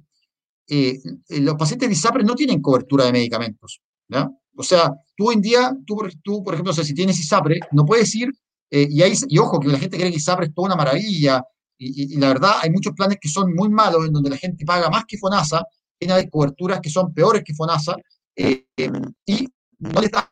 [0.68, 3.82] eh, eh, los pacientes de ISAPRE no tienen cobertura de medicamentos.
[4.08, 4.30] ¿ya?
[4.56, 8.30] O sea, tú hoy en día, tú, por- ejemplo, si tienes ISAPRE, no puedes ir,
[8.72, 11.44] eh, y, hay, y ojo, que la gente cree que ISAPRE es toda una maravilla,
[11.78, 14.90] y, la verdad hay muchos planes que son muy malos, en donde la gente paga
[14.90, 15.64] más que FONASA,
[16.00, 17.96] tiene coberturas que son peores que FONASA,
[18.36, 18.92] eh, eh,
[19.26, 19.48] y
[19.80, 20.26] no les dan,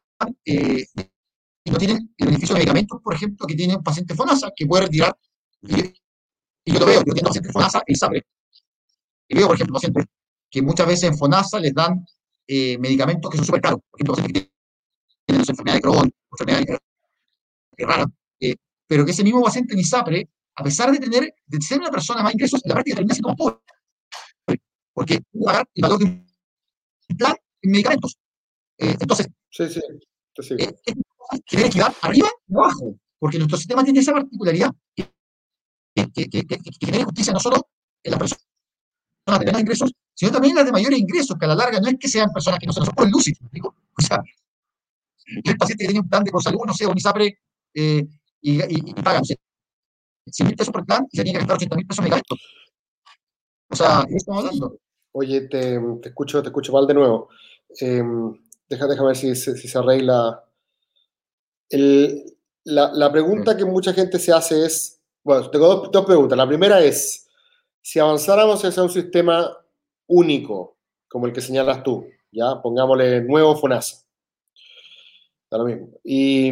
[0.46, 0.86] eh,
[1.66, 4.84] no tienen el beneficio de medicamentos, por ejemplo, que tiene un paciente FONASA, que puede
[4.86, 5.18] retirar,
[5.62, 5.80] y,
[6.66, 8.24] y yo lo veo, yo tengo pacientes FONASA e ISAPRE,
[9.28, 10.06] y veo, por ejemplo, pacientes
[10.50, 12.06] que muchas veces en FONASA les dan
[12.54, 14.52] eh, medicamentos que son súper caros, por ejemplo, pacientes que
[15.26, 16.78] tienen enfermedad de Crohn, enfermedad
[17.78, 18.06] rara,
[18.42, 18.56] eh,
[18.88, 22.22] pero que ese mismo paciente en ISAPRE, a pesar de tener, de ser una persona
[22.24, 23.58] más ingresos, la práctica termina siendo más pobre,
[24.94, 26.28] porque que pagar el valor de un
[27.18, 28.18] plan en medicamentos.
[28.78, 29.82] Eh, entonces, Sí, sí.
[31.46, 35.10] que quedar arriba y abajo, porque nuestro sistema tiene esa particularidad que,
[35.96, 37.68] que, que, que, que- que genera justicia no solo
[38.04, 41.56] en las personas de menores ingresos, sino también las de mayores ingresos, que a la
[41.56, 43.76] larga no es que sean personas que no se nos por lúcido, ¿me explico?
[43.98, 44.22] O sea,
[45.44, 47.38] el paciente que tiene un plan de salud, no sé, un ISAPRE,
[47.74, 48.08] eh,
[48.42, 49.38] y, y, y paga, no sé,
[50.30, 52.40] 100 mil pesos por plan y se tiene que gastar 80 mil pesos en medicamentos.
[53.70, 54.78] O sea, ¿de qué estamos hablando?
[55.14, 57.30] Oye, te, te escucho, te escucho mal de nuevo.
[57.80, 58.04] Eh,
[58.70, 60.44] deja, déjame ver si, se- si se arregla.
[61.70, 62.26] El-
[62.66, 66.38] la, la pregunta que mucha gente se hace es, bueno, tengo dos, dos preguntas.
[66.38, 67.28] La primera es,
[67.82, 69.50] si avanzáramos hacia un sistema
[70.12, 74.06] único, como el que señalas tú, ya, pongámosle nuevo FONASA,
[75.50, 76.52] da lo mismo, y,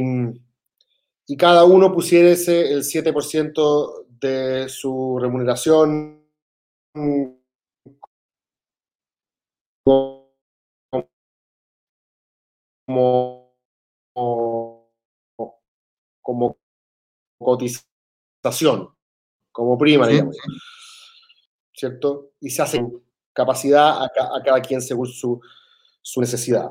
[1.27, 6.25] y cada uno pusiese el 7% de su remuneración
[12.85, 13.55] como,
[16.21, 16.57] como
[17.37, 18.89] cotización,
[19.51, 20.35] como prima, digamos.
[21.79, 22.31] ¿cierto?
[22.41, 22.85] Y se hace
[23.43, 25.39] capacidad a, ca- a cada quien según su,
[26.01, 26.69] su necesidad.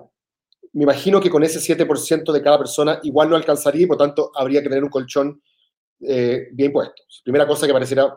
[0.72, 4.30] Me imagino que con ese 7% de cada persona igual no alcanzaría y por tanto
[4.34, 5.42] habría que tener un colchón
[6.00, 7.02] eh, bien puesto.
[7.24, 8.16] Primera cosa que pareciera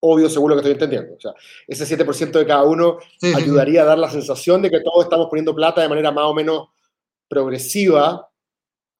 [0.00, 1.16] obvio según lo que estoy entendiendo.
[1.16, 1.32] O sea,
[1.66, 3.42] ese 7% de cada uno Sí, sí, sí.
[3.42, 6.34] ayudaría a dar la sensación de que todos estamos poniendo plata de manera más o
[6.34, 6.68] menos
[7.28, 8.28] progresiva,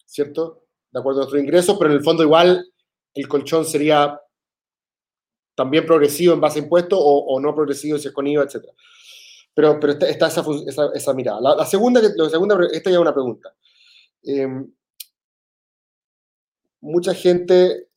[0.05, 0.65] ¿cierto?
[0.91, 2.67] De acuerdo a nuestros ingresos, pero en el fondo igual
[3.15, 4.21] el colchón sería
[5.57, 8.67] también progresivo en base a impuestos o, no progresivo si es con IVA, etc.
[9.55, 11.41] Pero, pero está, está esa, esa, esa mirada.
[11.57, 13.55] La, segunda, la segunda, esta ya es una pregunta.
[14.23, 14.47] Eh,
[16.83, 17.89] mucha gente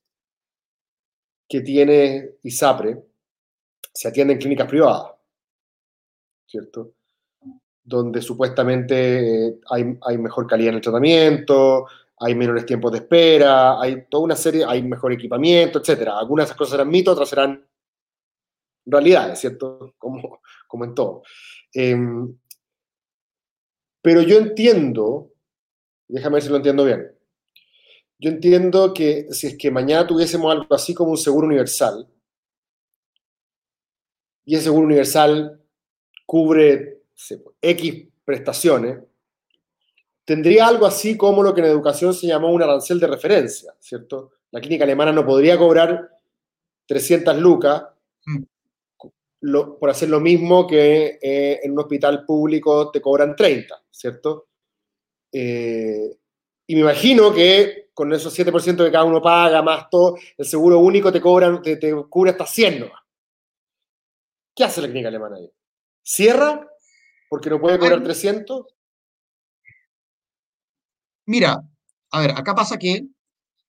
[1.48, 3.04] que tiene ISAPRE
[3.94, 5.12] se atiende en clínicas privadas,
[6.46, 6.94] ¿cierto?
[7.84, 11.88] Donde supuestamente eh, hay, hay mejor calidad en el tratamiento,
[12.20, 16.18] hay menores tiempos de espera, hay toda una serie, hay mejor equipamiento, etcétera.
[16.18, 17.66] Algunas de esas cosas serán mitos, otras serán
[18.86, 19.96] realidades, ¿cierto?
[19.98, 20.42] Como,
[20.84, 21.24] en todo.
[21.74, 22.38] Em,
[24.02, 25.32] pero yo entiendo,
[26.08, 27.16] déjame ver si lo entiendo bien.
[28.18, 32.06] Yo entiendo que si es que mañana tuviésemos algo así como un seguro universal,
[34.44, 35.62] y ese seguro universal
[36.26, 37.04] cubre
[37.62, 39.00] X prestaciones,
[40.30, 44.34] tendría algo así como lo que en educación se llamó un arancel de referencia, ¿cierto?
[44.52, 46.08] La clínica alemana no podría cobrar
[46.86, 47.84] 300 lucas
[48.28, 48.44] Mm.
[49.42, 54.50] lo- por hacer lo mismo que eh, en un hospital público te cobran 30, ¿cierto?
[55.32, 56.16] Eh,
[56.68, 60.78] y me imagino que con esos 7% que cada uno paga, más todo, el seguro
[60.78, 63.02] único te cobran, te, te cubre hasta 100 nomás.
[64.56, 65.52] ¿Qué hace la clínica alemana ahí?
[66.04, 66.70] ¿Cierra?
[67.30, 68.06] Porque no puede cobrar Bueno.
[68.06, 68.68] 300.
[71.30, 71.64] Mira,
[72.12, 73.06] a ver, acá pasa que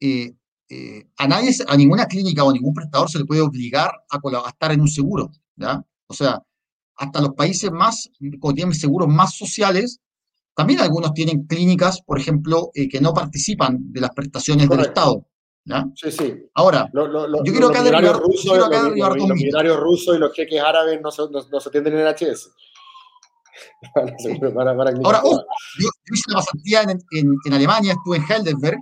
[0.00, 0.32] eh,
[0.70, 4.16] eh, a nadie, a ninguna clínica o a ningún prestador se le puede obligar a,
[4.16, 5.84] a estar en un seguro, ¿ya?
[6.06, 6.42] O sea,
[6.96, 10.00] hasta los países más, que tienen seguros más sociales,
[10.54, 14.80] también algunos tienen clínicas, por ejemplo, eh, que no participan de las prestaciones del.
[14.80, 15.26] Estado,
[15.66, 15.84] ¿ya?
[15.96, 16.34] Sí, sí.
[16.54, 20.32] Ahora, Lo- lo- lo- Yo quiero acá derribar- quiero acá los- millonarios rusos y los
[20.34, 22.48] jeques árabes no se, no, no se atienden en HS.
[24.54, 25.44] Para- para- Ahora, privadas.
[25.78, 28.78] yo, yo hice una pasantía en, en- en Alemania, estuve en Heidelberg,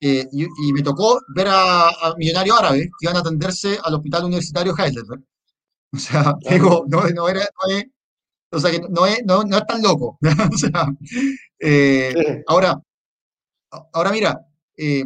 [0.00, 3.94] eh, y, y me tocó ver a, a millonarios árabes que iban a atenderse al
[3.94, 5.22] hospital universitario Heidelberg.
[5.92, 7.84] O sea, digo, no, no era, no es,
[8.52, 10.18] o sea, que no es, no, no es tan loco.
[10.54, 10.86] O sea,
[11.58, 12.42] eh, Sí.
[12.46, 12.80] ahora,
[13.92, 14.40] ahora mira,
[14.76, 15.04] eh,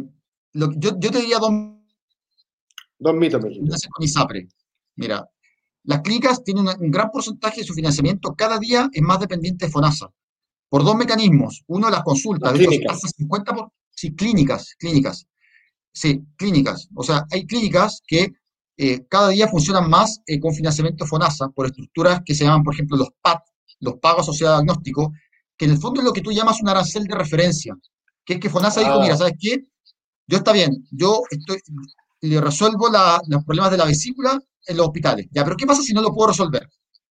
[0.53, 1.51] lo yo, yo te diría dos
[2.97, 3.41] Dos mitos.
[4.95, 5.29] Mira,
[5.85, 9.65] las clínicas tienen una- un gran porcentaje de su financiamiento cada día es más dependiente
[9.65, 10.09] de FONASA.
[10.69, 11.63] Por dos mecanismos.
[11.67, 12.51] Uno, las consultas.
[12.51, 13.01] Las de hecho, clínicas.
[13.17, 15.25] 50 por, sí, clínicas, clínicas.
[15.93, 16.89] Sí, clínicas.
[16.95, 18.33] O sea, hay clínicas que
[18.77, 22.73] eh, cada día funcionan más eh, con financiamiento FONASA por estructuras que se llaman, por
[22.73, 23.39] ejemplo, los PAT,
[23.79, 25.13] los pagos asociados a diagnóstico,
[25.55, 27.73] que en el fondo es lo que tú llamas un arancel de referencia.
[28.25, 29.01] Que es que FONASA dijo, Ah.
[29.01, 29.63] mira, ¿sabes qué?
[30.27, 31.59] Yo está bien, yo estoy,
[32.21, 35.27] le resuelvo la- los problemas de la vesícula en los hospitales.
[35.31, 36.67] Ya, pero ¿qué pasa si no lo puedo resolver?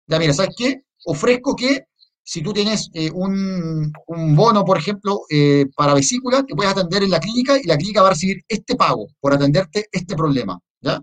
[0.07, 0.81] Ya, mira, ¿sabes qué?
[1.05, 1.85] Ofrezco que
[2.23, 7.03] si tú tienes eh, un, un bono, por ejemplo, eh, para vesícula, te puedes atender
[7.03, 10.57] en la clínica y la clínica va a recibir este pago por atenderte este problema.
[10.81, 11.01] ¿ya?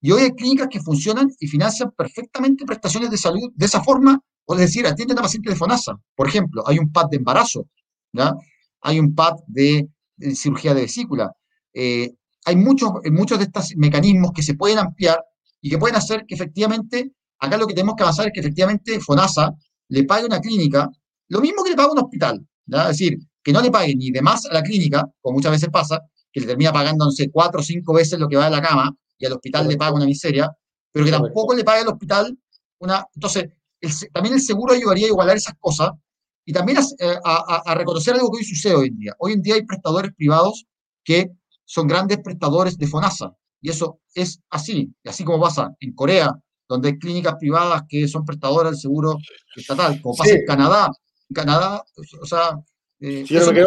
[0.00, 4.20] Y hoy hay clínicas que funcionan y financian perfectamente prestaciones de salud de esa forma,
[4.46, 5.98] o es decir, atienden a pacientes de FONASA.
[6.14, 7.66] Por ejemplo, hay un PAD de embarazo,
[8.12, 8.34] ¿ya?
[8.80, 9.88] hay un PAD de,
[10.34, 11.32] cirugía de vesícula.
[11.72, 12.10] Eh,
[12.46, 15.22] hay muchos, muchos de estos mecanismos que se pueden ampliar
[15.64, 19.00] y que pueden hacer que efectivamente, acá lo que tenemos que avanzar es que efectivamente
[19.00, 19.50] FONASA
[19.88, 20.90] le pague una clínica
[21.28, 22.46] lo mismo que le paga un hospital.
[22.66, 25.70] Es decir, que no le pague ni de más a la clínica, como muchas veces
[25.70, 26.00] pasa,
[26.30, 28.60] que le termina pagando, no sé, cuatro o cinco veces lo que va a la
[28.60, 30.50] cama y al hospital le paga una miseria,
[30.92, 32.38] pero que tampoco le pague al hospital
[32.80, 33.06] una...
[33.14, 33.48] Entonces,
[33.80, 35.90] el también el seguro ayudaría a igualar esas cosas
[36.44, 39.14] y también eh, a- a- a reconocer algo que hoy sucede hoy en día.
[39.18, 40.66] Hoy en día hay prestadores privados
[41.02, 41.30] que
[41.64, 43.34] son grandes prestadores de FONASA
[43.64, 46.30] y eso es así, y así como pasa en Corea,
[46.68, 49.16] donde hay clínicas privadas que son prestadoras del seguro
[49.56, 50.36] estatal, como pasa Sí.
[50.38, 50.88] en Canadá.
[51.30, 51.82] En Canadá,
[52.20, 52.50] o sea,
[53.00, 53.60] eh, Sí, eso, que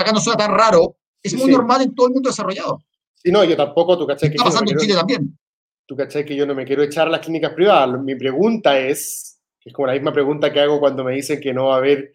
[0.00, 2.78] acá no suena tan raro, es Sí, muy normal en todo el mundo desarrollado.
[3.16, 5.38] Sí, no, yo tampoco, tú cachai que Está pasando en quiero- Chile también.
[5.86, 8.00] tú cachai que yo no me quiero echar a las clínicas privadas.
[8.00, 11.66] Mi pregunta es, es como la misma pregunta que hago cuando me dicen que no
[11.66, 12.12] va a haber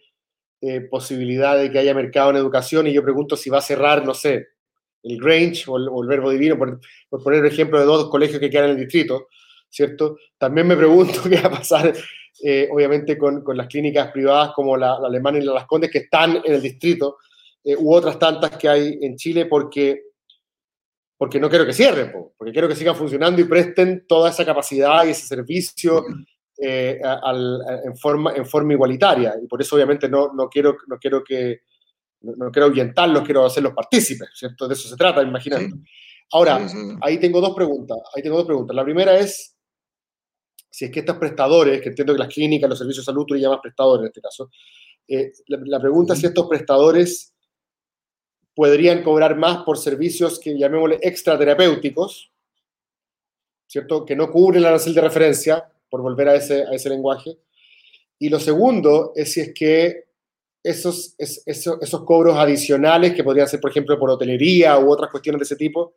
[0.61, 4.05] eh, posibilidad de que haya mercado en educación y yo pregunto si va a cerrar,
[4.05, 4.47] no sé,
[5.03, 6.79] el Grange o el, Verbo Divino, por,
[7.09, 9.27] por poner el ejemplo de dos colegios que quedan en el distrito,
[9.69, 10.17] ¿cierto?
[10.37, 11.93] También me pregunto qué va a pasar,
[12.43, 15.91] eh, obviamente, con, con las clínicas privadas como la, la Alemana y la Las Condes
[15.91, 17.17] que están en el distrito,
[17.63, 20.13] eh, u otras tantas que hay en Chile, porque
[21.15, 24.43] porque no quiero que cierren, po, porque quiero que sigan funcionando y presten toda esa
[24.43, 26.03] capacidad y ese servicio
[26.57, 29.33] eh, en, forma, en forma igualitaria.
[29.41, 31.61] Y por eso, obviamente, no, no, quiero, no quiero que
[32.23, 34.67] no, no quiero ahuyentarlos, quiero hacerlos partícipes, ¿cierto?
[34.67, 35.75] De eso se trata, imaginando.
[35.75, 35.83] Sí.
[36.31, 36.97] Ahora, Sí, sí, sí.
[37.01, 37.97] ahí tengo dos preguntas.
[38.15, 38.75] Ahí tengo dos preguntas.
[38.75, 39.55] La primera es
[40.69, 43.35] si es que estos prestadores, que entiendo que las clínicas, los servicios de salud, tú
[43.35, 44.49] le llamas prestadores en este caso,
[45.07, 47.33] eh, la, la pregunta es si estos prestadores
[48.55, 52.31] podrían cobrar más por servicios que llamémosle extraterapéuticos,
[53.67, 54.05] ¿cierto?
[54.05, 57.37] Que no cubren el arancel de referencia, por volver a ese, a ese lenguaje.
[58.17, 60.05] Y lo segundo es si es que
[60.63, 65.11] esos, es- eso- esos cobros adicionales, que podrían ser, por ejemplo, por hotelería u otras
[65.11, 65.93] cuestiones de ese tipo,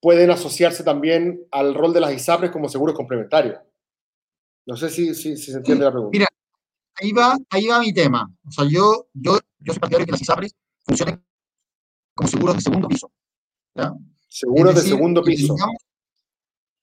[0.00, 3.58] pueden asociarse también al rol de las ISAPRES como seguros complementarios.
[4.66, 6.12] No sé si, si- si se entiende la pregunta.
[6.12, 6.26] Mira,
[7.00, 8.28] ahí va, ahí va mi tema.
[8.46, 10.54] O sea, yo, yo, yo soy partidario de que las ISAPRES
[10.84, 11.24] funcionen
[12.14, 13.10] como seguros de segundo piso.
[13.74, 13.92] ¿ya?
[14.28, 15.54] Seguros Es de decir, segundo piso.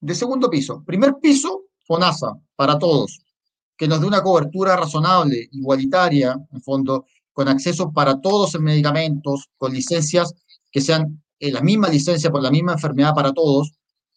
[0.00, 0.82] De segundo piso.
[0.84, 3.20] Primer piso, FONASA, para todos.
[3.76, 9.48] Que nos dé una cobertura razonable, igualitaria, en fondo, con acceso para todos en medicamentos,
[9.56, 10.32] con licencias
[10.70, 13.72] que sean eh, la misma licencia por la misma enfermedad para todos,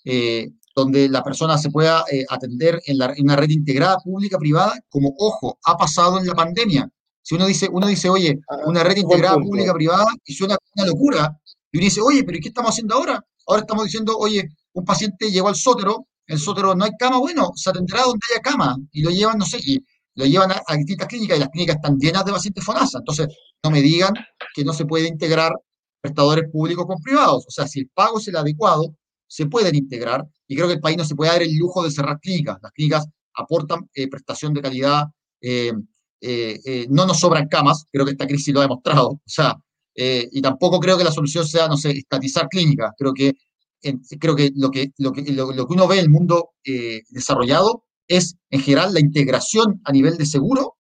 [0.05, 4.76] eh, donde la persona se pueda eh, atender en, la- en una red integrada pública-privada,
[4.89, 6.88] como, ojo, ha pasado en la pandemia.
[7.24, 11.38] Si uno dice, uno dice, oye, Ah, una red integrada pública-privada, y suena una locura,
[11.72, 13.26] y uno dice, oye, pero ¿y qué estamos haciendo ahora?
[13.47, 17.52] Ahora estamos diciendo, oye, un paciente llegó al sótero en Sotero no hay cama, bueno,
[17.56, 19.80] se atenderá donde haya cama y lo llevan, no sé, y
[20.16, 23.00] lo llevan a, distintas clínicas y las clínicas están llenas de pacientes FONASA.
[23.00, 23.28] Entonces,
[23.64, 24.14] no me digan
[24.54, 25.54] que no se puede integrar
[26.02, 27.46] prestadores públicos con privados.
[27.48, 28.96] O sea, si el pago es el adecuado,
[29.28, 31.92] se pueden integrar y creo que el país no se puede dar el lujo de
[31.92, 32.58] cerrar clínicas.
[32.62, 35.06] Las clínicas aportan eh, prestación de calidad,
[35.42, 35.74] eh,
[36.22, 39.10] eh, no nos sobran camas, creo que esta crisis lo ha demostrado.
[39.10, 39.56] O sea,
[40.00, 42.92] y tampoco creo que la solución sea, no sé, estatizar clínicas.
[42.98, 43.34] Creo que,
[44.20, 47.84] creo que, lo, que, lo, que, lo, que uno ve en el mundo eh, desarrollado
[48.08, 50.78] es, en general, la integración a nivel de seguro,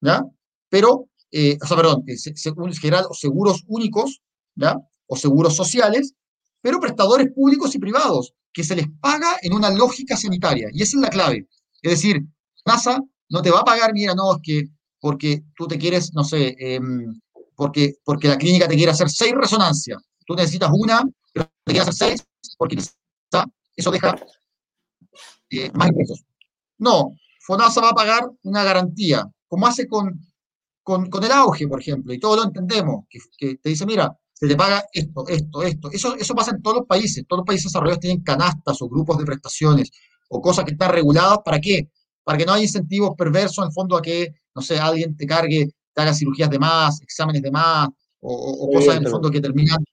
[0.00, 0.22] ¿ya?
[0.68, 4.20] Pero, eh, o sea, perdón, eh, en general, seguros únicos,
[4.54, 4.76] ¿ya?
[5.06, 6.14] O seguros sociales,
[6.62, 10.68] pero prestadores públicos y privados, que se les paga en una lógica sanitaria.
[10.72, 11.46] Y esa es la clave.
[11.82, 12.22] Es decir,
[12.66, 14.64] NASA no te va a pagar, mira, no, es que
[15.00, 17.20] porque tú te quieres, no sé, em,
[17.56, 20.02] porque, porque la clínica te quiere hacer seis resonancias.
[20.26, 22.24] Tú necesitas una, pero te quiere hacer seis,
[22.58, 23.44] porque quizá
[23.76, 24.16] eso deja
[25.50, 26.24] eh, más ingresos.
[26.78, 27.16] No,
[27.46, 30.18] FONASA va a pagar una garantía, como hace con,
[30.82, 34.16] con, con el auge, por ejemplo, y todos lo entendemos, que, que te dice, mira,
[34.32, 35.90] se te paga esto, esto, esto.
[35.90, 37.24] Eso, eso pasa en todos los países.
[37.28, 39.90] Todos los países desarrollados tienen canastas o grupos de prestaciones
[40.30, 41.40] o cosas que están reguladas.
[41.44, 41.90] ¿Para qué?
[42.24, 45.26] Para que no haya incentivos perversos en el fondo a que, no sé, alguien te
[45.26, 47.88] cargue, te haga cirugías de más, exámenes de más,
[48.20, 49.84] o, o- o cosas en el fondo que terminan.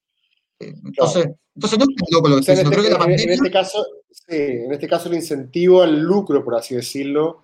[0.59, 1.27] eh, Entonces,
[1.57, 2.71] entonces no es loco lo que O sea, estoy.
[2.71, 3.33] Creo que la este, en- pandemia.
[3.35, 7.43] este caso, sí, en este caso el incentivo al lucro, por así decirlo,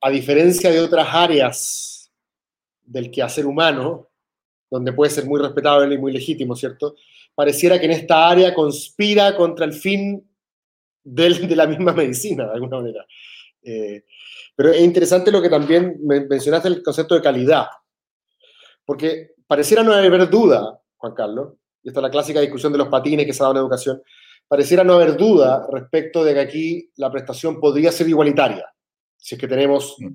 [0.00, 2.10] a diferencia de otras áreas
[2.84, 4.08] del quehacer humano,
[4.70, 6.94] donde puede ser muy respetable y muy legítimo, ¿cierto?
[7.34, 10.26] Pareciera que en esta área conspira contra el fin
[11.04, 13.06] del- de la misma medicina, de alguna manera.
[13.62, 14.04] Eh,
[14.56, 17.66] pero es interesante lo que también men- mencionaste, el concepto de calidad,
[18.84, 21.54] porque pareciera no haber duda, Juan Carlos,
[21.88, 24.02] y esta es la clásica discusión de los patines que se ha dado en educación,
[24.46, 28.66] pareciera no haber duda respecto de que aquí la prestación podría ser igualitaria,
[29.16, 30.12] si es que tenemos Mm.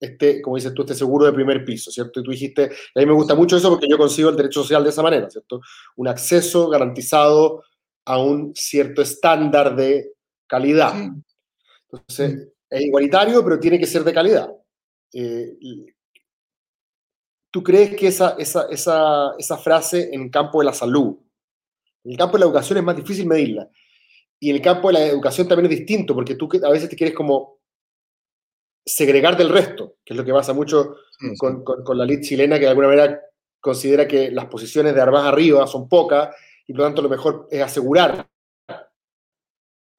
[0.00, 2.20] este, como dices tú, este seguro de primer piso, ¿cierto?
[2.20, 4.62] Y tú dijiste, y a mí me gusta mucho eso porque yo consigo el derecho
[4.62, 5.60] social de esa manera, ¿cierto?
[5.96, 7.64] Un acceso garantizado
[8.04, 10.12] a un cierto estándar de
[10.46, 10.94] calidad.
[11.90, 14.48] Entonces, es igualitario, pero tiene que ser de calidad.
[15.12, 15.86] Eh, y-
[17.50, 21.16] ¿Tú crees que esa, esa, esa, esa frase en el campo de la salud,
[22.04, 23.68] en el campo de la educación es más difícil medirla,
[24.40, 26.96] y en el campo de la educación también es distinto, porque tú a veces te
[26.96, 27.58] quieres como
[28.84, 31.36] segregar del resto, que es lo que pasa mucho sí, sí.
[31.36, 33.20] con, con, con la ley chilena, que de alguna manera
[33.60, 36.34] considera que las posiciones de más arriba son pocas,
[36.66, 38.28] y por lo tanto lo mejor es asegurar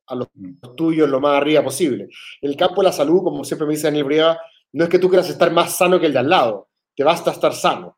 [0.07, 0.75] a los Mm.
[0.75, 2.09] tuyos lo más arriba posible.
[2.41, 4.39] En el campo de la salud, como siempre me dice Daniel Brieva,
[4.73, 6.68] no es que tú quieras estar más sano que el de al lado,
[6.99, 7.97] te basta estar sano.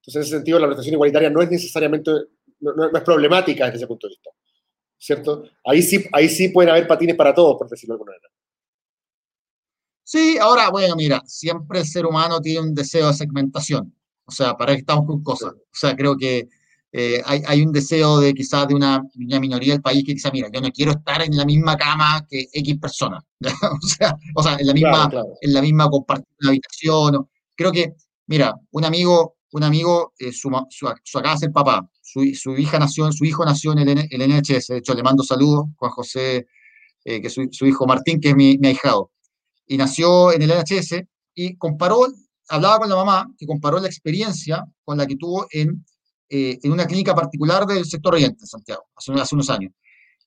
[0.00, 2.10] Entonces, en ese sentido, la prestación igualitaria no es necesariamente,
[2.60, 4.30] no, es problemática desde ese punto de vista.
[4.96, 5.44] ¿Cierto?
[5.66, 8.28] Ahí sí, ahí sí pueden haber patines para todos, por decirlo de alguna manera.
[10.02, 13.94] Sí, ahora, bueno, mira, siempre el ser humano tiene un deseo de segmentación.
[14.24, 15.52] O sea, para que estamos con cosas.
[15.52, 16.48] O sea, creo que
[16.92, 20.32] eh, hay, hay un deseo de quizás de una, una minoría del país que quizás,
[20.32, 23.22] mira, yo no quiero estar en la misma cama que X personas.
[23.84, 25.28] O sea, o sea, en la misma, Claro, claro.
[25.42, 27.16] en la misma compartir una habitación.
[27.16, 27.28] o-
[27.58, 27.92] Creo que,
[28.28, 32.56] mira, un amigo, un amigo, eh, su, su, su acaba de ser papá, su, su
[32.56, 36.46] hija nació, su hijo nació en el, NHS, de hecho le mando saludos, Juan José,
[37.04, 39.10] eh, que su, hijo Martín, que es mi, mi ahijado
[39.68, 41.02] y nació en el NHS
[41.34, 42.06] y comparó,
[42.48, 45.84] hablaba con la mamá, que comparó la experiencia con la que tuvo en,
[46.30, 49.72] eh, en una clínica particular del sector oriente, en Santiago, hace, unos años,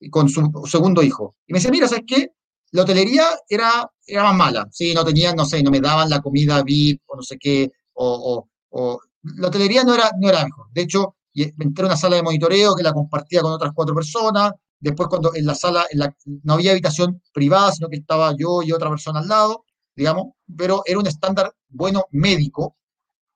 [0.09, 1.35] con su segundo hijo.
[1.47, 2.31] Y me dice, mira, ¿sabes qué?
[2.71, 6.21] La hotelería era, era más mala, sí, no tenían, no sé, no me daban la
[6.21, 8.47] comida VIP o no sé qué, o,
[9.23, 10.67] la hotelería no era, no era mejor.
[10.71, 13.93] De hecho, me entré a una sala de monitoreo que la compartía con otras cuatro
[13.93, 15.85] personas, después cuando en la sala
[16.43, 19.65] no había habitación privada, sino que estaba yo y otra persona al lado,
[19.95, 22.77] digamos, pero era un estándar bueno médico,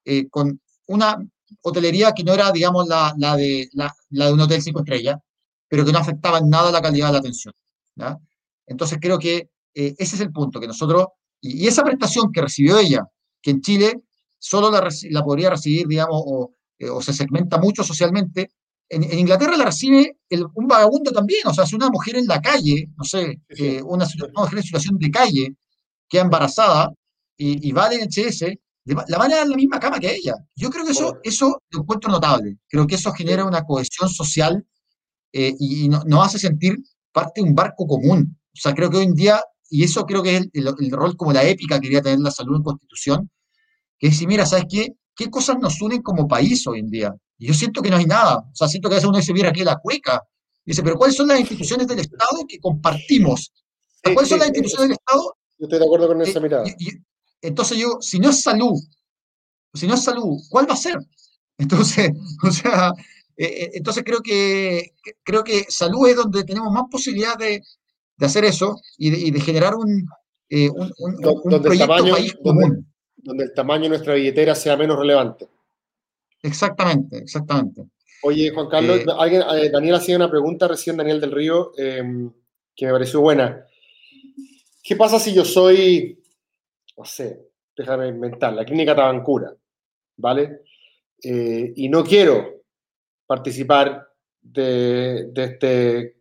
[0.06, 1.18] eh, con una
[1.62, 5.18] hotelería que no era, digamos, la, de, la de un hotel cinco estrellas,
[5.68, 7.54] pero que no afectaba en nada la calidad de la atención.
[7.96, 8.20] ¿ya?
[8.68, 11.08] Entonces creo que eh, ese es el punto, que nosotros,
[11.42, 13.02] y, y esa prestación que recibió ella,
[13.42, 14.02] que en Chile
[14.40, 18.52] solo la, la podría recibir, digamos, o, eh, o se segmenta mucho socialmente,
[18.90, 22.28] en, en Inglaterra la recibe el- un vagabundo también, o sea, si una mujer en
[22.28, 24.06] la calle, no sé, eh, una,
[24.36, 25.56] mujer en situación de calle,
[26.10, 26.92] queda embarazada
[27.38, 30.36] y, y va al NHS, la van a dar la misma cama que ella.
[30.56, 32.58] Yo creo que eso, eso lo encuentro notable.
[32.70, 34.64] Creo que eso genera una cohesión social
[35.34, 36.78] eh, y, y no- nos hace sentir
[37.12, 38.38] parte de un barco común.
[38.56, 40.92] O sea, creo que hoy en día, y eso creo que es el, el- el
[40.92, 43.30] rol como la épica que debería tener la salud en Constitución,
[44.00, 44.94] que es decir, mira, ¿sabes qué?
[45.16, 47.14] ¿Qué cosas nos unen como país hoy en día?
[47.38, 48.38] Y yo siento que no hay nada.
[48.40, 50.22] O sea, siento que a veces uno dice, mira, aquí la cueca.
[50.66, 53.52] Dice, pero ¿cuáles son las instituciones del Estado que compartimos?
[54.04, 55.36] ¿Cuáles son las instituciones del Estado?
[55.58, 56.64] Yo estoy de acuerdo con esa mirada.
[56.68, 56.92] Y, y,
[57.42, 58.74] entonces yo, si no es salud,
[59.74, 60.98] si no es salud, ¿cuál va a ser?
[61.58, 62.12] Entonces,
[62.44, 62.92] o sea,
[63.38, 64.94] eh, entonces creo que,
[65.24, 67.62] creo que salud es donde tenemos más posibilidad de,
[68.18, 70.08] de hacer eso y de, y de generar un,
[70.50, 72.84] eh, un, un, un donde, el tamaño, país donde,
[73.18, 75.48] donde, el tamaño de nuestra billetera sea menos relevante.
[76.42, 77.88] Exactamente, exactamente.
[78.24, 82.04] Oye, Juan Carlos, eh, alguien, eh, Daniel hacía una pregunta recién, Daniel del Río, eh,
[82.76, 83.66] que me pareció buena.
[84.84, 86.24] ¿Qué pasa si yo soy,
[86.98, 89.56] no sé, déjame inventar, la clínica Tabancura,
[90.18, 90.62] ¿vale?
[91.28, 92.62] y no quiero
[93.26, 94.08] participar
[94.40, 96.18] de, de este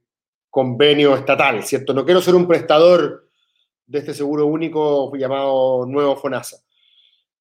[0.55, 1.93] convenio estatal, ¿cierto?
[1.93, 3.29] No quiero ser un prestador
[3.87, 6.59] de este seguro único llamado Nuevo FONASA.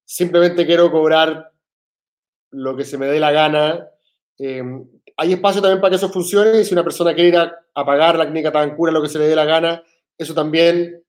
[0.04, 1.52] Simplemente quiero cobrar
[2.50, 3.86] lo que se me dé la gana.
[4.36, 4.64] Eh,
[5.16, 7.86] hay espacio también para que eso funcione y si una persona quiere ir a, a
[7.86, 9.80] pagar la clínica Tabancura lo que se le dé la gana,
[10.18, 11.00] eso también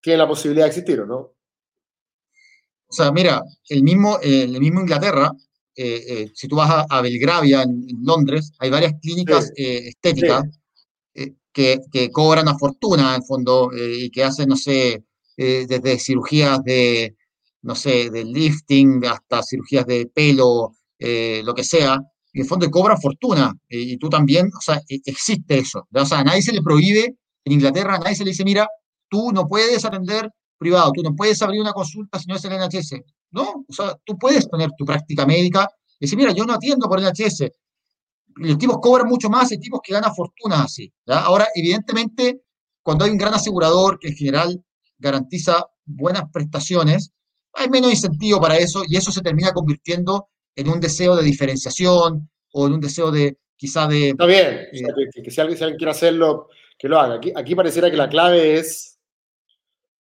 [0.00, 1.16] tiene la posibilidad de existir, ¿o no?
[1.16, 5.32] O sea, mira, el mismo, eh, el mismo Inglaterra,
[5.74, 9.88] eh, eh, si tú vas a, a Belgravia, en, en, Londres, hay varias clínicas sí.
[9.88, 10.58] estéticas sí.
[11.58, 15.04] Que, que, cobran a fortuna, en fondo, y que hacen, no sé,
[15.36, 17.16] desde cirugías de,
[17.62, 21.98] no sé, de lifting hasta cirugías de pelo, eh, lo que sea,
[22.32, 25.86] y en fondo cobran fortuna, eh, y tú también, o sea, e, existe eso.
[25.92, 28.68] O sea, a nadie se le prohíbe, en Inglaterra a nadie se le dice, mira,
[29.08, 32.52] tú no puedes atender privado, tú no puedes abrir una consulta si no es el
[32.52, 33.00] NHS.
[33.30, 35.68] No, o sea, tú puedes tener tu práctica médica
[36.00, 37.50] y decir, mira, yo no atiendo por el NHS.
[38.38, 40.92] Los tipos cobran mucho más, hay tipos que ganan fortuna así.
[41.06, 41.20] ¿ya?
[41.20, 42.42] Ahora, evidentemente,
[42.82, 44.64] cuando hay un gran asegurador que en general
[44.98, 47.12] garantiza buenas prestaciones,
[47.54, 52.30] hay menos incentivo para eso y eso se termina convirtiendo en un deseo de diferenciación
[52.52, 54.10] o en un deseo de quizá de...
[54.10, 56.98] Está bien, eh, o sea, que, que, si, alguien, si, alguien, quiere hacerlo, que lo
[56.98, 57.16] haga.
[57.16, 58.98] Aquí, aquí pareciera que la clave es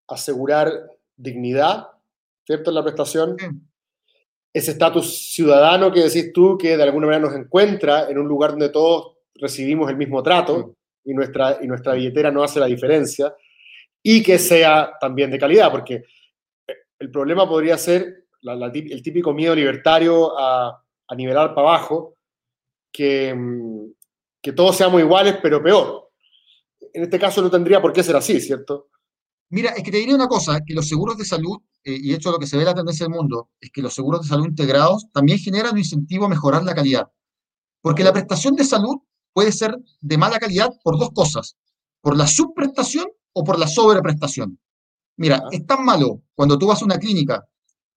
[0.08, 0.72] asegurar
[1.16, 1.88] dignidad,
[2.46, 2.70] ¿cierto?
[2.70, 3.36] En la prestación.
[4.52, 8.50] Ese estatus ciudadano que decís tú, que de alguna manera nos encuentra en un lugar
[8.50, 13.34] donde todos recibimos el mismo trato y, nuestra, y nuestra billetera no hace la diferencia,
[14.02, 16.04] y que sea también de calidad, porque
[16.98, 22.16] el problema podría ser la, la, el típico miedo libertario a, a nivelar para abajo,
[22.92, 23.34] que,
[24.40, 26.10] que, todos seamos iguales, pero peor.
[26.92, 28.88] En este caso no tendría por qué ser así, ¿cierto?
[29.50, 32.14] Mira, es que te diría una cosa, que los seguros de salud, eh, y de
[32.14, 34.46] hecho lo que se ve la tendencia del mundo, es que los seguros de salud
[34.46, 37.10] integrados también generan un incentivo a mejorar la calidad.
[37.80, 38.96] Porque la prestación de salud
[39.32, 41.56] puede ser de mala calidad por dos cosas,
[42.00, 44.58] por la subprestación o por la sobreprestación.
[45.16, 47.44] Mira, es tan malo cuando tú vas a una clínica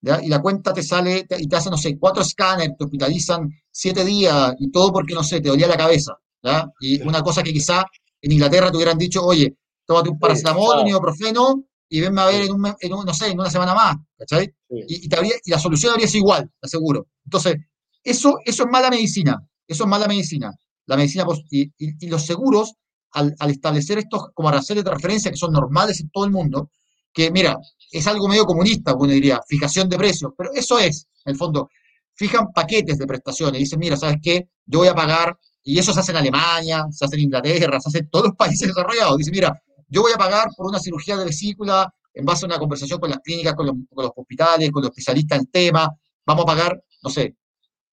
[0.02, 0.22] ¿ya?
[0.22, 3.50] y la cuenta te sale te, y te hacen, no sé, cuatro escáneres, te hospitalizan
[3.72, 6.14] siete días y todo porque, no sé, te dolía la cabeza.
[6.44, 6.68] ¿ya?
[6.80, 7.86] Y una cosa que quizá
[8.22, 9.56] en Inglaterra te hubieran dicho, oye,
[9.86, 13.28] tómate un paracetamol, un ibuprofeno y venme a ver en un, en un, no sé,
[13.28, 14.46] en una semana más, ¿cachai?
[14.46, 14.76] Sí.
[14.88, 17.08] Y, y, te habría, y, la solución habría sido igual, te aseguro.
[17.24, 17.56] Entonces,
[18.04, 20.52] eso, eso es mala medicina, eso es mala medicina.
[20.88, 22.74] La medicina, y, y los seguros,
[23.12, 26.70] al, al, establecer estos como aranceles de referencia que son normales en todo el mundo,
[27.14, 27.58] que mira,
[27.92, 31.70] es algo medio comunista, uno diría, fijación de precios, pero eso es, en el fondo,
[32.14, 34.50] fijan paquetes de prestaciones, dicen, mira, ¿sabes qué?
[34.66, 37.90] Yo voy a pagar, y eso se hace en Alemania, se hace en Inglaterra, se
[37.90, 41.18] hace en todos los países desarrollados, dice, mira, yo voy a pagar por una cirugía
[41.18, 44.72] de vesícula en base a una conversación con las clínicas, con los, con los hospitales,
[44.72, 45.90] con los especialistas en tema,
[46.26, 47.36] vamos a pagar, no sé,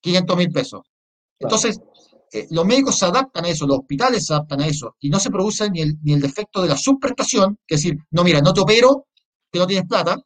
[0.00, 0.80] 500 mil pesos.
[1.38, 1.80] Entonces,
[2.32, 5.18] eh, los médicos se adaptan a eso, los hospitales se adaptan a eso, y no
[5.18, 8.40] se produce ni el, ni el defecto de la subprestación, que es decir, no, mira,
[8.40, 9.06] no te opero,
[9.50, 10.16] que no tienes plata,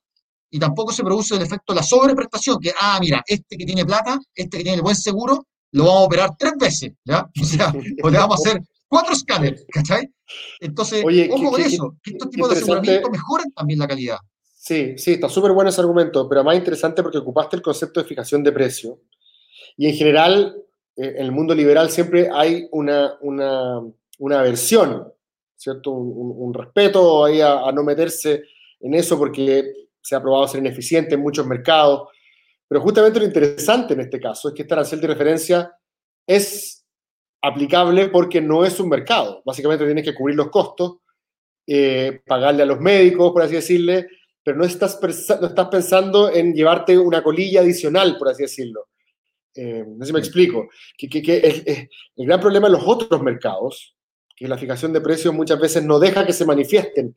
[0.50, 3.84] y tampoco se produce el efecto de la sobreprestación, que, ah, mira, este que tiene
[3.84, 7.26] plata, este que tiene el buen seguro, lo vamos a operar tres veces, ¿ya?
[7.42, 10.08] O sea, o le vamos a hacer cuatro escáneres, ¿cachai?
[10.60, 14.18] Entonces, Oye, ojo con eso, que estos tipos de aseguramiento mejoran también la calidad.
[14.66, 18.08] Sí, sí, está súper bueno ese argumento, pero más interesante porque ocupaste el concepto de
[18.08, 19.00] fijación de precio.
[19.76, 20.56] Y en general,
[20.96, 23.80] eh, en el mundo liberal siempre hay una, una,
[24.18, 25.12] una aversión,
[25.56, 25.92] ¿cierto?
[25.92, 28.42] Un, un, un respeto ahí a, a, no meterse
[28.80, 32.08] en eso porque se ha probado ser ineficiente en muchos mercados.
[32.66, 35.72] Pero justamente lo interesante en este caso es que este arancel de referencia
[36.26, 36.85] es
[37.46, 39.42] aplicable porque no es un mercado.
[39.44, 40.98] Básicamente tienes que cubrir los costos,
[41.66, 44.08] eh, pagarle a los médicos, por así decirle,
[44.42, 44.98] pero no estás,
[45.40, 48.88] no estás pensando en llevarte una colilla adicional, por así decirlo.
[49.54, 50.68] Eh, no sé si me explico.
[50.96, 53.96] Que, que, el, gran problema en los otros mercados,
[54.36, 57.16] que la fijación de precios muchas veces no deja que se manifiesten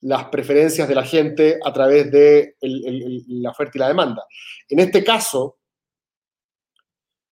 [0.00, 4.24] las preferencias de la gente a través de la oferta y la demanda.
[4.68, 5.58] En este caso,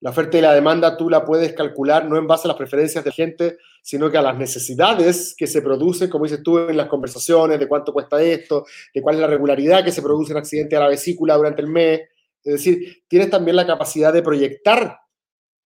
[0.01, 3.05] La oferta y la demanda tú la puedes calcular no en base a las preferencias
[3.05, 6.88] de gente, sino que a las necesidades que se producen, como dices tú en las
[6.88, 10.76] conversaciones, de cuánto cuesta esto, de cuál es la regularidad que se produce en accidente
[10.76, 12.01] a la vesícula durante el mes.
[12.42, 14.98] Es decir, tienes también la capacidad de proyectar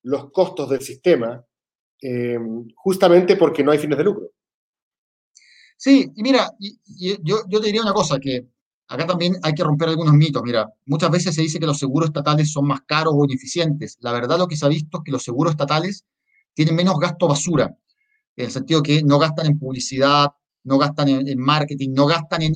[0.02, 1.46] los costos del sistema
[2.02, 2.38] eh,
[2.76, 4.32] justamente porque no hay fines de lucro.
[5.78, 6.78] Sí, y mira, y
[7.24, 8.48] yo, yo te diría una cosa, que
[8.88, 10.42] acá también hay que romper algunos mitos.
[10.44, 13.98] Mira, muchas veces se dice que los seguros estatales son más caros o ineficientes.
[14.02, 16.06] La verdad lo que se ha visto es que los seguros estatales
[16.54, 17.76] tienen menos gasto basura,
[18.36, 20.30] en el sentido que no gastan en publicidad,
[20.64, 22.56] no gastan en, marketing, no gastan en,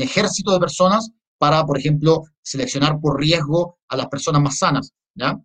[0.00, 5.40] ejército de personas para, por ejemplo, seleccionar por riesgo a las personas más sanas, ¿ya?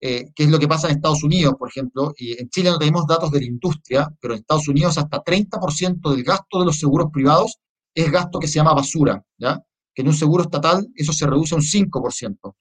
[0.00, 3.06] Eh, es lo que pasa en Estados Unidos, por ejemplo, y en Chile no tenemos
[3.06, 7.08] datos de la industria, pero en Estados Unidos hasta 30% del gasto de los seguros
[7.12, 7.58] privados
[7.94, 9.60] es gasto que se llama basura, ¿ya?
[9.94, 12.54] Que en un seguro estatal eso se reduce a un 5%.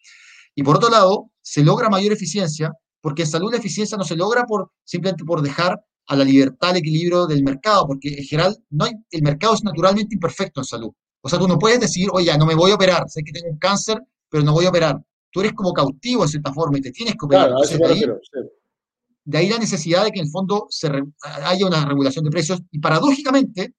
[0.55, 2.71] Y por otro lado, se logra mayor eficiencia,
[3.01, 6.71] porque en salud la eficiencia no se logra por, simplemente por dejar a la libertad,
[6.71, 10.65] al equilibrio del mercado, porque en general no hay, el mercado es naturalmente imperfecto en
[10.65, 10.91] salud.
[11.21, 13.49] O sea, tú no puedes decir, oye, no me voy a operar, sé que tengo
[13.49, 15.01] un cáncer, pero no voy a operar
[15.33, 17.49] tú eres como cautivo de cierta forma y te tienes que operar.
[17.49, 18.39] Claro, de, ahí, refiero, sí.
[19.25, 21.03] de ahí la necesidad de que en el fondo se re,
[21.43, 23.73] haya una regulación de precios y paradójicamente,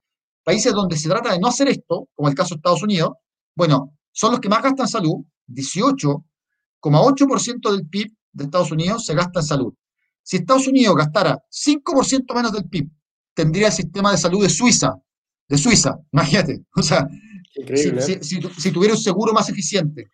[0.45, 3.13] países donde se trata de no hacer esto, como el caso de Estados Unidos,
[3.57, 9.41] bueno, son los que más gastan salud, 18,8% del PIB de Estados Unidos se gasta
[9.41, 9.75] en salud.
[10.23, 12.91] Si Estados Unidos gastara 5% menos del PIB,
[13.35, 14.95] tendría el sistema de salud de Suiza,
[15.49, 16.65] de Suiza, imagínate.
[16.77, 17.09] O sea,
[17.53, 18.01] si, ¿eh?
[18.01, 20.09] si, si, si tuviera un seguro más eficiente,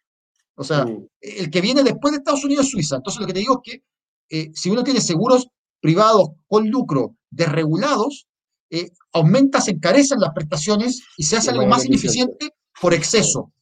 [0.55, 0.87] o sea,
[1.20, 2.97] el que viene después de Estados Unidos es Suiza.
[2.97, 3.83] Entonces, lo que te digo es que
[4.28, 5.49] eh, si uno tiene seguros
[5.81, 8.26] privados con lucro desregulados,
[8.70, 12.50] eh, aumenta, se encarecen las prestaciones y se hace algo más ineficiente
[12.80, 13.52] por exceso.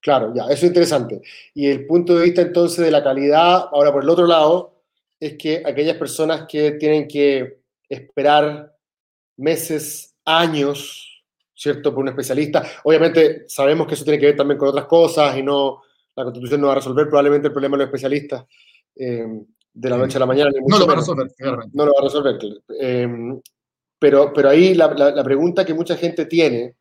[0.00, 1.20] Claro, ya, eso es interesante.
[1.54, 4.82] Y el punto de vista entonces de la calidad, ahora por el otro lado,
[5.20, 8.76] es que aquellas personas que tienen que esperar
[9.36, 11.92] meses, años, ¿cierto?
[11.92, 15.42] Por un especialista, obviamente sabemos que eso tiene que ver también con otras cosas y
[15.42, 15.82] no,
[16.14, 18.44] la constitución no va a resolver probablemente el problema de los especialistas
[18.94, 19.26] eh,
[19.72, 20.50] de la noche a la mañana.
[20.50, 21.76] ni No lo va a resolver, claramente.
[21.76, 22.38] no lo va a resolver.
[22.80, 23.08] Eh,
[23.98, 26.76] pero, pero ahí la, pregunta que mucha gente tiene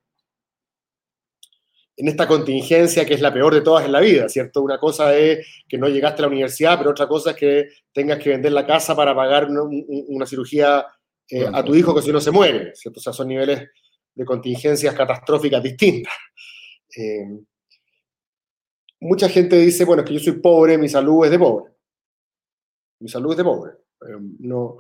[1.95, 4.61] en esta contingencia, que es la peor de todas en la vida, ¿cierto?
[4.61, 8.20] Una cosa es que no llegaste a la universidad, pero otra cosa es que tengas
[8.20, 10.86] que vender la casa para pagar una, un- una cirugía
[11.30, 12.99] eh, a tu hijo que si no se muere, ¿cierto?
[12.99, 13.68] O sea, son niveles
[14.13, 16.13] de contingencias catastróficas distintas.
[16.95, 17.39] Eh,
[18.99, 21.74] mucha gente dice, bueno, es que yo soy pobre, mi salud es de pobre.
[22.99, 23.72] Mi salud es de pobre.
[24.39, 24.78] No,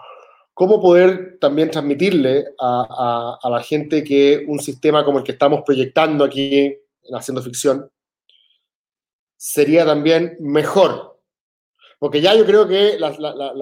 [0.59, 5.33] ¿Cómo poder también transmitirle a, a- a la gente que un sistema como el que
[5.33, 7.87] estamos proyectando aquí en Haciendo Ficción
[9.35, 11.19] sería también mejor?
[11.99, 13.53] Porque ya yo creo que la, la- la-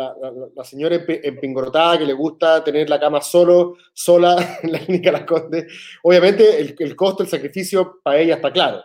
[0.55, 5.11] la- señora empi- empingorotada que le gusta tener la cama solo, sola en la clínica
[5.11, 5.65] Las Condes,
[6.01, 8.81] obviamente el, el costo, el sacrificio para ella está claro.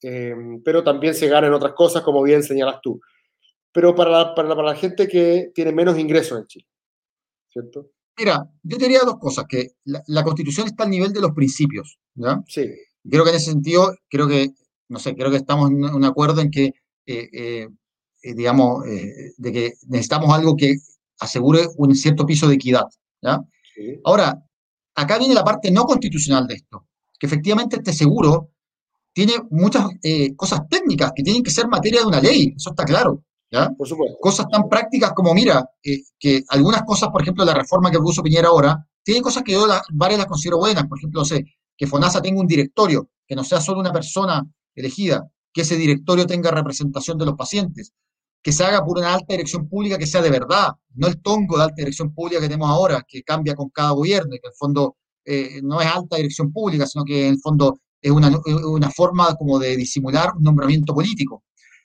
[0.00, 0.32] Eh,
[0.64, 3.00] pero también se gana en otras cosas, como bien señalas tú.
[3.72, 6.66] Pero para para para la gente que tiene menos ingresos en Chile,
[7.50, 7.90] ¿cierto?
[8.18, 11.32] Mira, yo te diría dos cosas, que la, la constitución está al nivel de los
[11.32, 12.42] principios, ¿ya?
[12.46, 12.66] Sí,
[13.08, 14.50] Creo que en ese sentido, creo que,
[14.88, 16.66] no sé, creo que estamos en un acuerdo en que,
[17.06, 17.68] eh, eh,
[18.22, 20.74] eh, digamos, eh, de que necesitamos algo que
[21.20, 22.84] asegure un cierto piso de equidad,
[23.22, 23.40] ¿ya?
[23.74, 24.00] sí.
[24.04, 24.42] Ahora,
[24.94, 26.86] acá viene la parte no constitucional de esto,
[27.18, 28.50] que efectivamente este seguro
[29.12, 32.84] tiene muchas eh, cosas técnicas que tienen que ser materia de una ley, eso está
[32.84, 33.70] claro, ¿ya?
[33.70, 34.18] por supuesto.
[34.20, 38.22] Cosas tan prácticas como, mira, eh, que algunas cosas, por ejemplo, la reforma que propuso
[38.22, 41.44] Piñera ahora, tiene cosas que yo la- varias las considero buenas, por ejemplo, no sé,
[41.76, 44.44] que FONASA tenga un directorio, que no sea solo una persona
[44.74, 47.92] elegida, que ese directorio tenga representación de los pacientes,
[48.42, 51.56] que se haga por una alta dirección pública que sea de verdad, no el tongo
[51.56, 54.52] de alta dirección pública que tenemos ahora, que cambia con cada gobierno y que en
[54.52, 58.30] el fondo eh, no es alta dirección pública, sino que en el fondo es una,
[58.66, 61.42] una forma como de disimular un nombramiento político.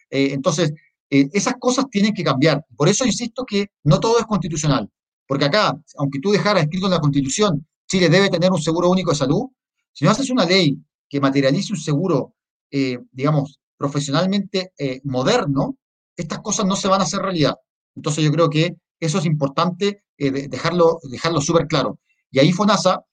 [0.10, 0.72] Eh, entonces,
[1.14, 2.66] eh, esas cosas tienen que cambiar.
[2.76, 4.90] Por eso insisto que no todo es constitucional,
[5.28, 9.12] porque acá, aunque tú dejaras escrito en la Constitución, Chile debe tener un seguro único
[9.12, 9.44] de salud,
[9.92, 10.78] si no haces una ley
[11.10, 12.34] que materialice un seguro,
[12.72, 15.78] eh, digamos, profesionalmente eh, moderno,
[16.18, 17.56] estas cosas no se van a hacer realidad.
[17.96, 22.00] Entonces yo creo que eso es importante de- dejarlo, dejarlo súper claro.
[22.32, 23.04] Y ahí FONASA,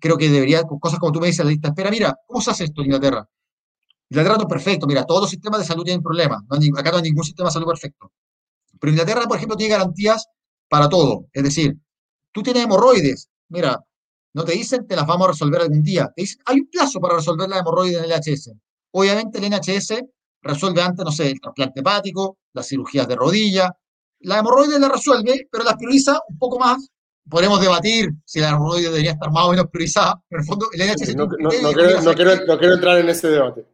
[0.00, 2.64] creo que debería, cosas como tú me dices, la lista, espera, mira, ¿cómo se hace
[2.64, 3.28] esto en Inglaterra?
[4.08, 6.78] Inglaterra no es perfecto, mira, todos los sistemas de salud tienen problemas, no hay ni-
[6.78, 8.12] acá no hay ningún sistema de salud perfecto.
[8.78, 10.26] Pero Inglaterra, por ejemplo, tiene garantías
[10.68, 11.26] para todo.
[11.32, 11.76] Es decir,
[12.32, 13.80] tú tienes hemorroides, mira,
[14.34, 16.12] no te dicen te las vamos a resolver algún día.
[16.14, 18.50] Te dicen, hay un plazo para resolver la hemorroide en el NHS.
[18.92, 20.04] Obviamente el NHS
[20.42, 23.74] resuelve antes, no sé, el trasplante hepático, las cirugías de rodilla.
[24.20, 26.86] La hemorroide la resuelve, pero la prioriza un poco más.
[27.28, 30.66] Podemos debatir si la hemorroide debería estar más o menos priorizada, pero en el fondo
[30.72, 33.66] el NHS no, no, no, quiero, no, quiero, no quiero entrar en ese debate.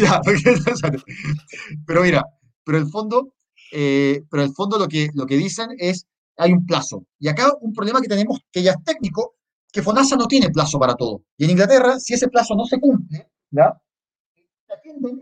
[0.00, 0.20] Ya,
[1.86, 2.24] pero mira,
[2.64, 3.34] pero el fondo,
[3.72, 7.04] eh, pero el fondo lo que, lo que dicen es, hay un plazo.
[7.18, 9.34] Y acá un problema que tenemos, que ya es técnico,
[9.72, 11.22] que FONASA no tiene plazo para todo.
[11.36, 13.74] Y en Inglaterra, si ese plazo no se cumple, ¿ya?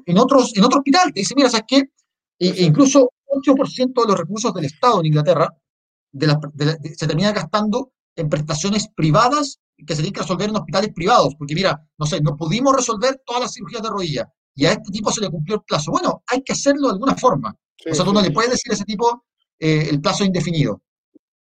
[0.07, 1.91] en, otros, en otro hospital, te dice, mira, ¿sabes qué?
[2.39, 5.49] E, incluso 8% de los recursos del Estado en Inglaterra
[6.13, 10.57] de la, de se termina gastando en prestaciones privadas que se tienen que resolver en
[10.57, 14.67] hospitales privados, porque mira, no sé, no pudimos resolver todas las cirugías de rodilla, y
[14.67, 15.93] a este tipo se le cumplió el plazo.
[15.93, 17.57] Bueno, hay que hacerlo de alguna forma.
[17.89, 19.25] o sea, tú no le puedes decir a ese tipo
[19.57, 20.83] eh, el plazo indefinido.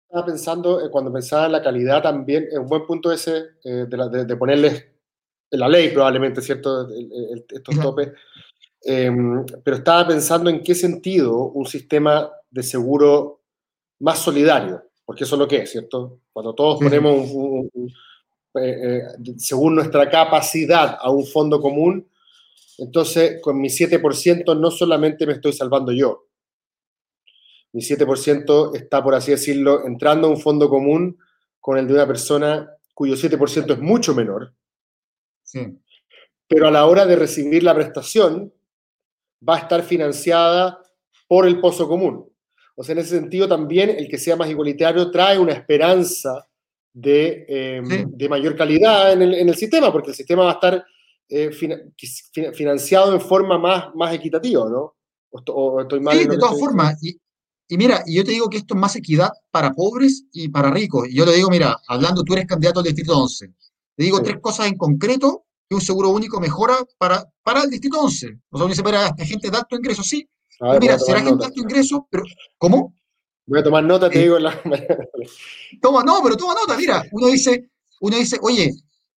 [0.06, 3.86] Estaba pensando, eh, cuando pensaba en la calidad también, es un buen punto ese eh,
[3.88, 4.84] de, de, de, ponerles
[5.50, 6.82] en la ley probablemente, ¿cierto?
[6.90, 8.12] El, el, estos topes.
[8.82, 13.40] Em, pero estaba pensando en qué sentido un sistema de seguro
[14.00, 16.20] más solidario, porque eso es lo que es, ¿cierto?
[16.34, 19.00] Cuando todos ponemos, un, un, un, eh,
[19.38, 22.06] según nuestra capacidad, a un fondo común,
[22.78, 26.26] entonces, con mi 7% no solamente me estoy salvando yo.
[27.72, 31.18] Mi 7% está, por así decirlo, entrando a un fondo común
[31.60, 34.54] con el de una persona cuyo 7% es mucho menor.
[35.42, 35.78] Sí.
[36.48, 38.52] Pero a la hora de recibir la prestación,
[39.46, 40.80] va a estar financiada
[41.28, 42.30] por el pozo común.
[42.74, 46.46] O sea, en ese sentido también el que sea más igualitario trae una esperanza
[46.92, 48.04] de, eh, sí.
[48.06, 50.84] de mayor calidad en el, en el, sistema, porque el sistema va a estar
[51.28, 51.50] eh,
[52.54, 54.94] financiado en forma más, más equitativa, ¿no?
[55.30, 57.02] O, o estoy mal sí, de todas formas.
[57.02, 57.18] Y,
[57.68, 61.08] y, mira, yo te digo que esto es más equidad para pobres y para ricos.
[61.08, 63.48] Y yo te digo, mira, hablando, tú eres candidato al Distrito 11.
[63.96, 64.24] Te digo sí.
[64.24, 68.26] tres cosas en concreto que un seguro único mejora para, para el Distrito 11.
[68.26, 70.28] O sea, uno dice, para gente de alto ingreso, sí.
[70.60, 72.22] Ver, mira, será gente de alto ingreso, pero
[72.56, 72.94] ¿cómo?
[73.46, 74.38] Voy a tomar nota, te eh, digo.
[74.38, 74.60] La...
[75.82, 77.04] toma, no, pero toma nota, mira.
[77.12, 77.70] Uno dice,
[78.00, 78.74] uno dice oye,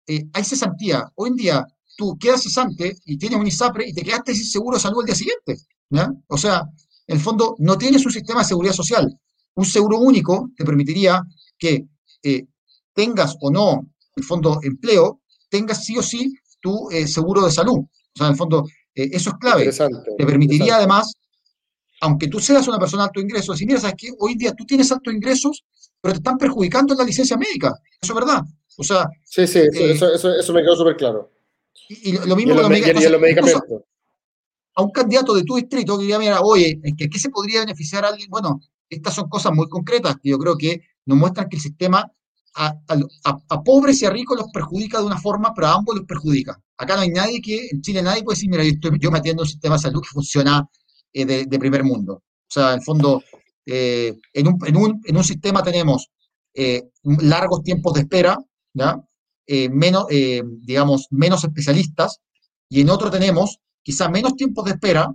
[0.08, 1.12] eh, hay cesantía.
[1.16, 1.68] Hoy en día
[2.00, 5.06] tú quedas cesante y tienes un ISAPRE y te quedaste sin seguro de salud al
[5.08, 5.58] día siguiente.
[5.90, 6.10] ¿ya?
[6.28, 6.64] O sea,
[7.06, 9.20] en el fondo, no tienes un sistema de seguridad social.
[9.56, 11.22] Un seguro único te permitiría
[11.58, 11.88] que
[12.24, 12.46] eh,
[12.94, 15.20] tengas o no, en el fondo, empleo,
[15.50, 17.80] tengas sí o sí tu eh, seguro de salud.
[17.80, 19.70] O sea, en el fondo, eh, eso es clave.
[19.70, 21.12] Te permitiría además,
[22.00, 24.08] aunque tú seas una persona de alto ingreso, decir, mira, ¿sabes qué?
[24.20, 25.66] Hoy día tú tienes altos ingresos,
[26.00, 27.74] pero te están perjudicando en la licencia médica.
[28.02, 28.42] Eso es verdad.
[28.78, 31.30] O sea, sí, sí, eso, eso, eso, eso me quedó súper claro.
[31.90, 33.64] Y, y, lo mismo y los, me, y los medicamentos.
[34.76, 38.06] A un candidato de tu distrito que diga, mira, oye, ¿qué, ¿qué se podría beneficiar
[38.06, 38.30] a alguien?
[38.30, 42.10] Bueno, estas son cosas muy concretas que yo creo que nos muestran que el sistema
[42.56, 45.96] a, a, a, pobres y a ricos los perjudica de una forma, pero a ambos
[45.96, 46.60] los perjudica.
[46.78, 49.20] Acá no hay nadie que, en Chile nadie puede decir, mira, yo, estoy, yo me
[49.20, 50.68] atiendo un sistema de salud que funciona
[51.14, 52.14] eh, de, de, primer mundo.
[52.14, 53.24] O sea, en fondo,
[53.66, 56.10] eh, en, un, en, un, en, un, sistema tenemos
[56.54, 58.38] eh, largos tiempos de espera,
[58.74, 59.00] ¿ya?
[59.52, 62.20] Eh, menos, eh, digamos, menos especialistas,
[62.70, 65.12] y en otro tenemos quizá menos tiempos de espera,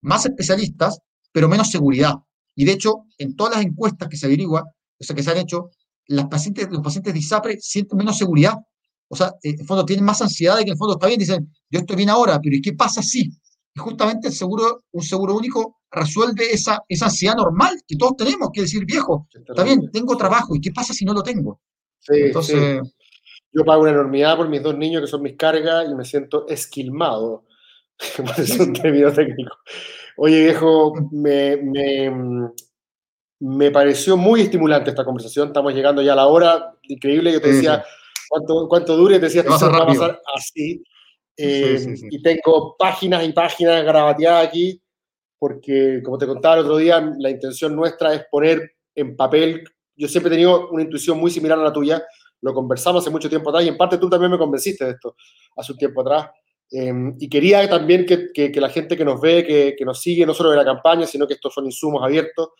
[0.00, 0.98] más especialistas,
[1.30, 2.14] pero menos seguridad.
[2.56, 4.64] Y de hecho, en todas las encuestas que se averigua,
[4.98, 5.70] o sea, que se han hecho,
[6.08, 8.54] las pacientes, los pacientes de ISAPRE sienten menos seguridad.
[9.06, 11.06] O sea, eh, en el fondo tienen más ansiedad de que en el fondo está
[11.06, 13.30] bien, dicen, yo estoy bien ahora, pero ¿y qué pasa si?
[13.74, 18.48] Y justamente el seguro, un seguro único resuelve esa, esa ansiedad normal que todos tenemos,
[18.52, 21.60] que decir, viejo, está bien, tengo trabajo, ¿y qué pasa si no lo tengo?
[22.00, 22.92] Sí, Entonces, sí.
[23.52, 26.46] Yo pago una enormidad por mis dos niños que son mis cargas y me siento
[26.48, 27.44] esquilmado.
[28.38, 29.56] es un término técnico.
[30.16, 32.50] Oye, viejo, me, me,
[33.40, 35.48] me, pareció muy estimulante esta conversación.
[35.48, 36.74] Estamos llegando ya a la hora.
[36.82, 37.32] Increíble.
[37.32, 37.84] Yo te decía,
[38.28, 39.18] ¿cuánto, cuánto dure?
[39.18, 40.82] Te decía, esto va a pasar así.
[41.36, 42.08] Eh, sí, sí, sí.
[42.10, 44.82] Y tengo páginas y páginas grabateadas aquí,
[45.38, 49.64] porque, como te contaba el otro día, la intención nuestra es poner en papel.
[49.96, 52.04] Yo siempre he tenido una intuición muy similar a la tuya
[52.40, 55.16] lo conversamos hace mucho tiempo atrás y en parte tú también me convenciste de esto
[55.56, 56.30] hace un tiempo atrás.
[56.70, 60.26] Eh, y quería también que, que, la gente que nos ve, que, que, nos sigue,
[60.26, 62.50] no solo de la campaña, sino que estos son insumos abiertos,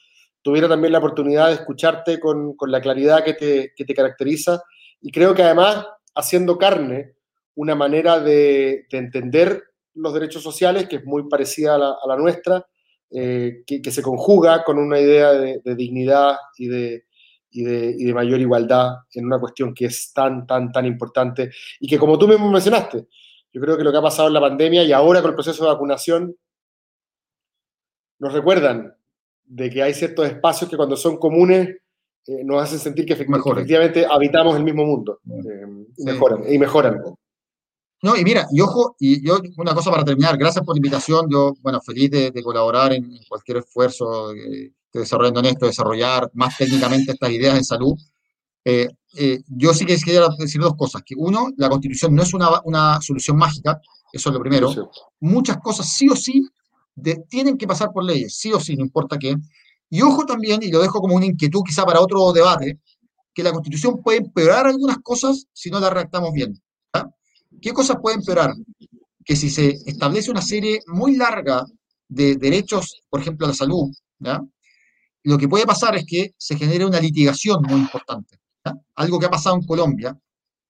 [0.43, 4.63] tuviera también la oportunidad de escucharte con, con la claridad que te, que te, caracteriza.
[5.01, 7.15] Y creo que además, haciendo carne,
[7.55, 9.63] una manera de, de entender
[9.95, 12.67] los derechos sociales que es muy parecida a la, nuestra,
[13.11, 17.05] eh, que, se conjuga con una idea de, de dignidad y de,
[17.51, 21.51] y de, y de, mayor igualdad en una cuestión que es tan, tan, tan importante
[21.81, 23.07] y que como tú mismo mencionaste,
[23.53, 25.65] yo creo que lo que ha pasado en la pandemia y ahora con el proceso
[25.65, 26.37] de vacunación
[28.19, 28.95] nos recuerdan
[29.45, 31.69] de que hay ciertos espacios que cuando son comunes
[32.27, 35.67] eh, nos hacen sentir que efectivamente, efectivamente habitamos el mismo mundo eh,
[36.05, 37.03] mejoran, y mejoran.
[38.03, 41.27] No, y mira, y ojo, y yo, una cosa para terminar, gracias por la invitación,
[41.31, 46.57] yo, bueno, feliz de, de colaborar en cualquier esfuerzo esté desarrollando en esto, desarrollar más
[46.57, 47.95] técnicamente estas ideas en salud.
[48.65, 52.35] Eh, eh, yo sí que quisiera decir dos cosas, que uno, la constitución no es
[52.35, 53.81] una, una solución mágica,
[54.13, 54.73] eso es lo primero.
[54.73, 54.81] Sí.
[55.21, 56.47] Muchas cosas sí o sí
[56.95, 59.37] de- tienen que pasar por leyes, sí o sí, no importa qué.
[59.91, 62.79] Y ojo también, y lo dejo como una inquietud quizá para otro debate,
[63.33, 66.61] que la constitución puede empeorar algunas cosas si no la redactamos bien.
[66.95, 67.09] ¿ya?
[67.63, 68.53] ¿Qué cosas puede empeorar?
[69.25, 71.65] Que si se establece una serie muy larga
[72.09, 74.43] de derechos, por ejemplo, a la salud, ¿ya?
[75.25, 78.39] Lo que puede pasar es que se genere una litigación muy importante.
[78.97, 80.19] Algo que ha pasado en Colombia,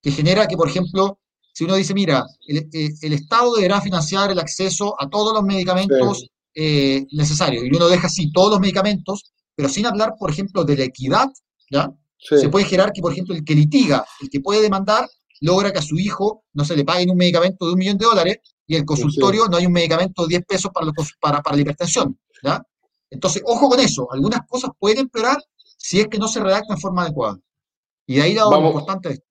[0.01, 1.19] que genera que, por ejemplo,
[1.53, 5.43] si uno dice, mira, el, eh, el Estado deberá financiar el acceso a todos los
[5.43, 10.65] medicamentos eh, necesarios, y uno deja así todos los medicamentos, pero sin hablar, por ejemplo,
[10.65, 11.29] de la equidad,
[11.71, 11.91] ¿ya?
[12.19, 12.39] Sí.
[12.39, 15.09] Se puede generar que, por ejemplo, el que litiga, el que puede demandar,
[15.41, 18.07] logra que a su hijo no se le paguen un medicamento de un millón de
[18.07, 21.57] dólares y el consultorio no hay un medicamento de 10 pesos para, los para, para
[21.57, 22.19] la hipertensión.
[22.43, 22.63] ¿ya?
[23.11, 24.07] Entonces, ojo con eso.
[24.13, 25.37] Algunas cosas pueden empeorar
[25.77, 27.39] si es que no se redacta en forma adecuada.
[28.07, 28.71] Y de ahí lo Vamos.
[28.73, 29.27] importante de esto.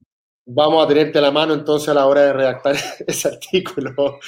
[0.49, 2.75] Vamos a tenerte la mano entonces a la hora de redactar
[3.07, 4.19] ese artículo,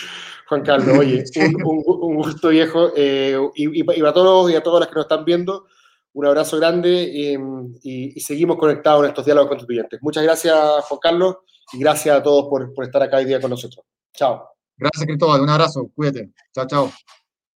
[0.49, 0.97] Juan Carlos.
[0.97, 2.91] Oye, un, un- un gusto viejo.
[2.95, 5.65] eh, y, y pa- y para todos y a todas las que nos están viendo,
[6.13, 7.39] un abrazo grande eh,
[7.83, 9.99] y, y seguimos conectados en estos diálogos constituyentes.
[10.01, 11.35] Muchas gracias, Juan Carlos,
[11.71, 13.85] y gracias a todos por, por estar acá hoy día con nosotros.
[14.13, 14.43] Chao.
[14.75, 15.41] Gracias, Cristóbal.
[15.41, 15.89] Un abrazo.
[15.95, 16.31] Cuídate.
[16.53, 16.91] Chao, chao.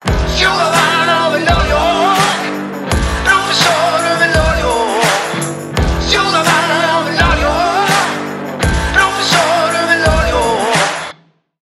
[0.04, 2.42] You're the one over New York,
[3.22, 3.70] professor
[4.10, 4.51] of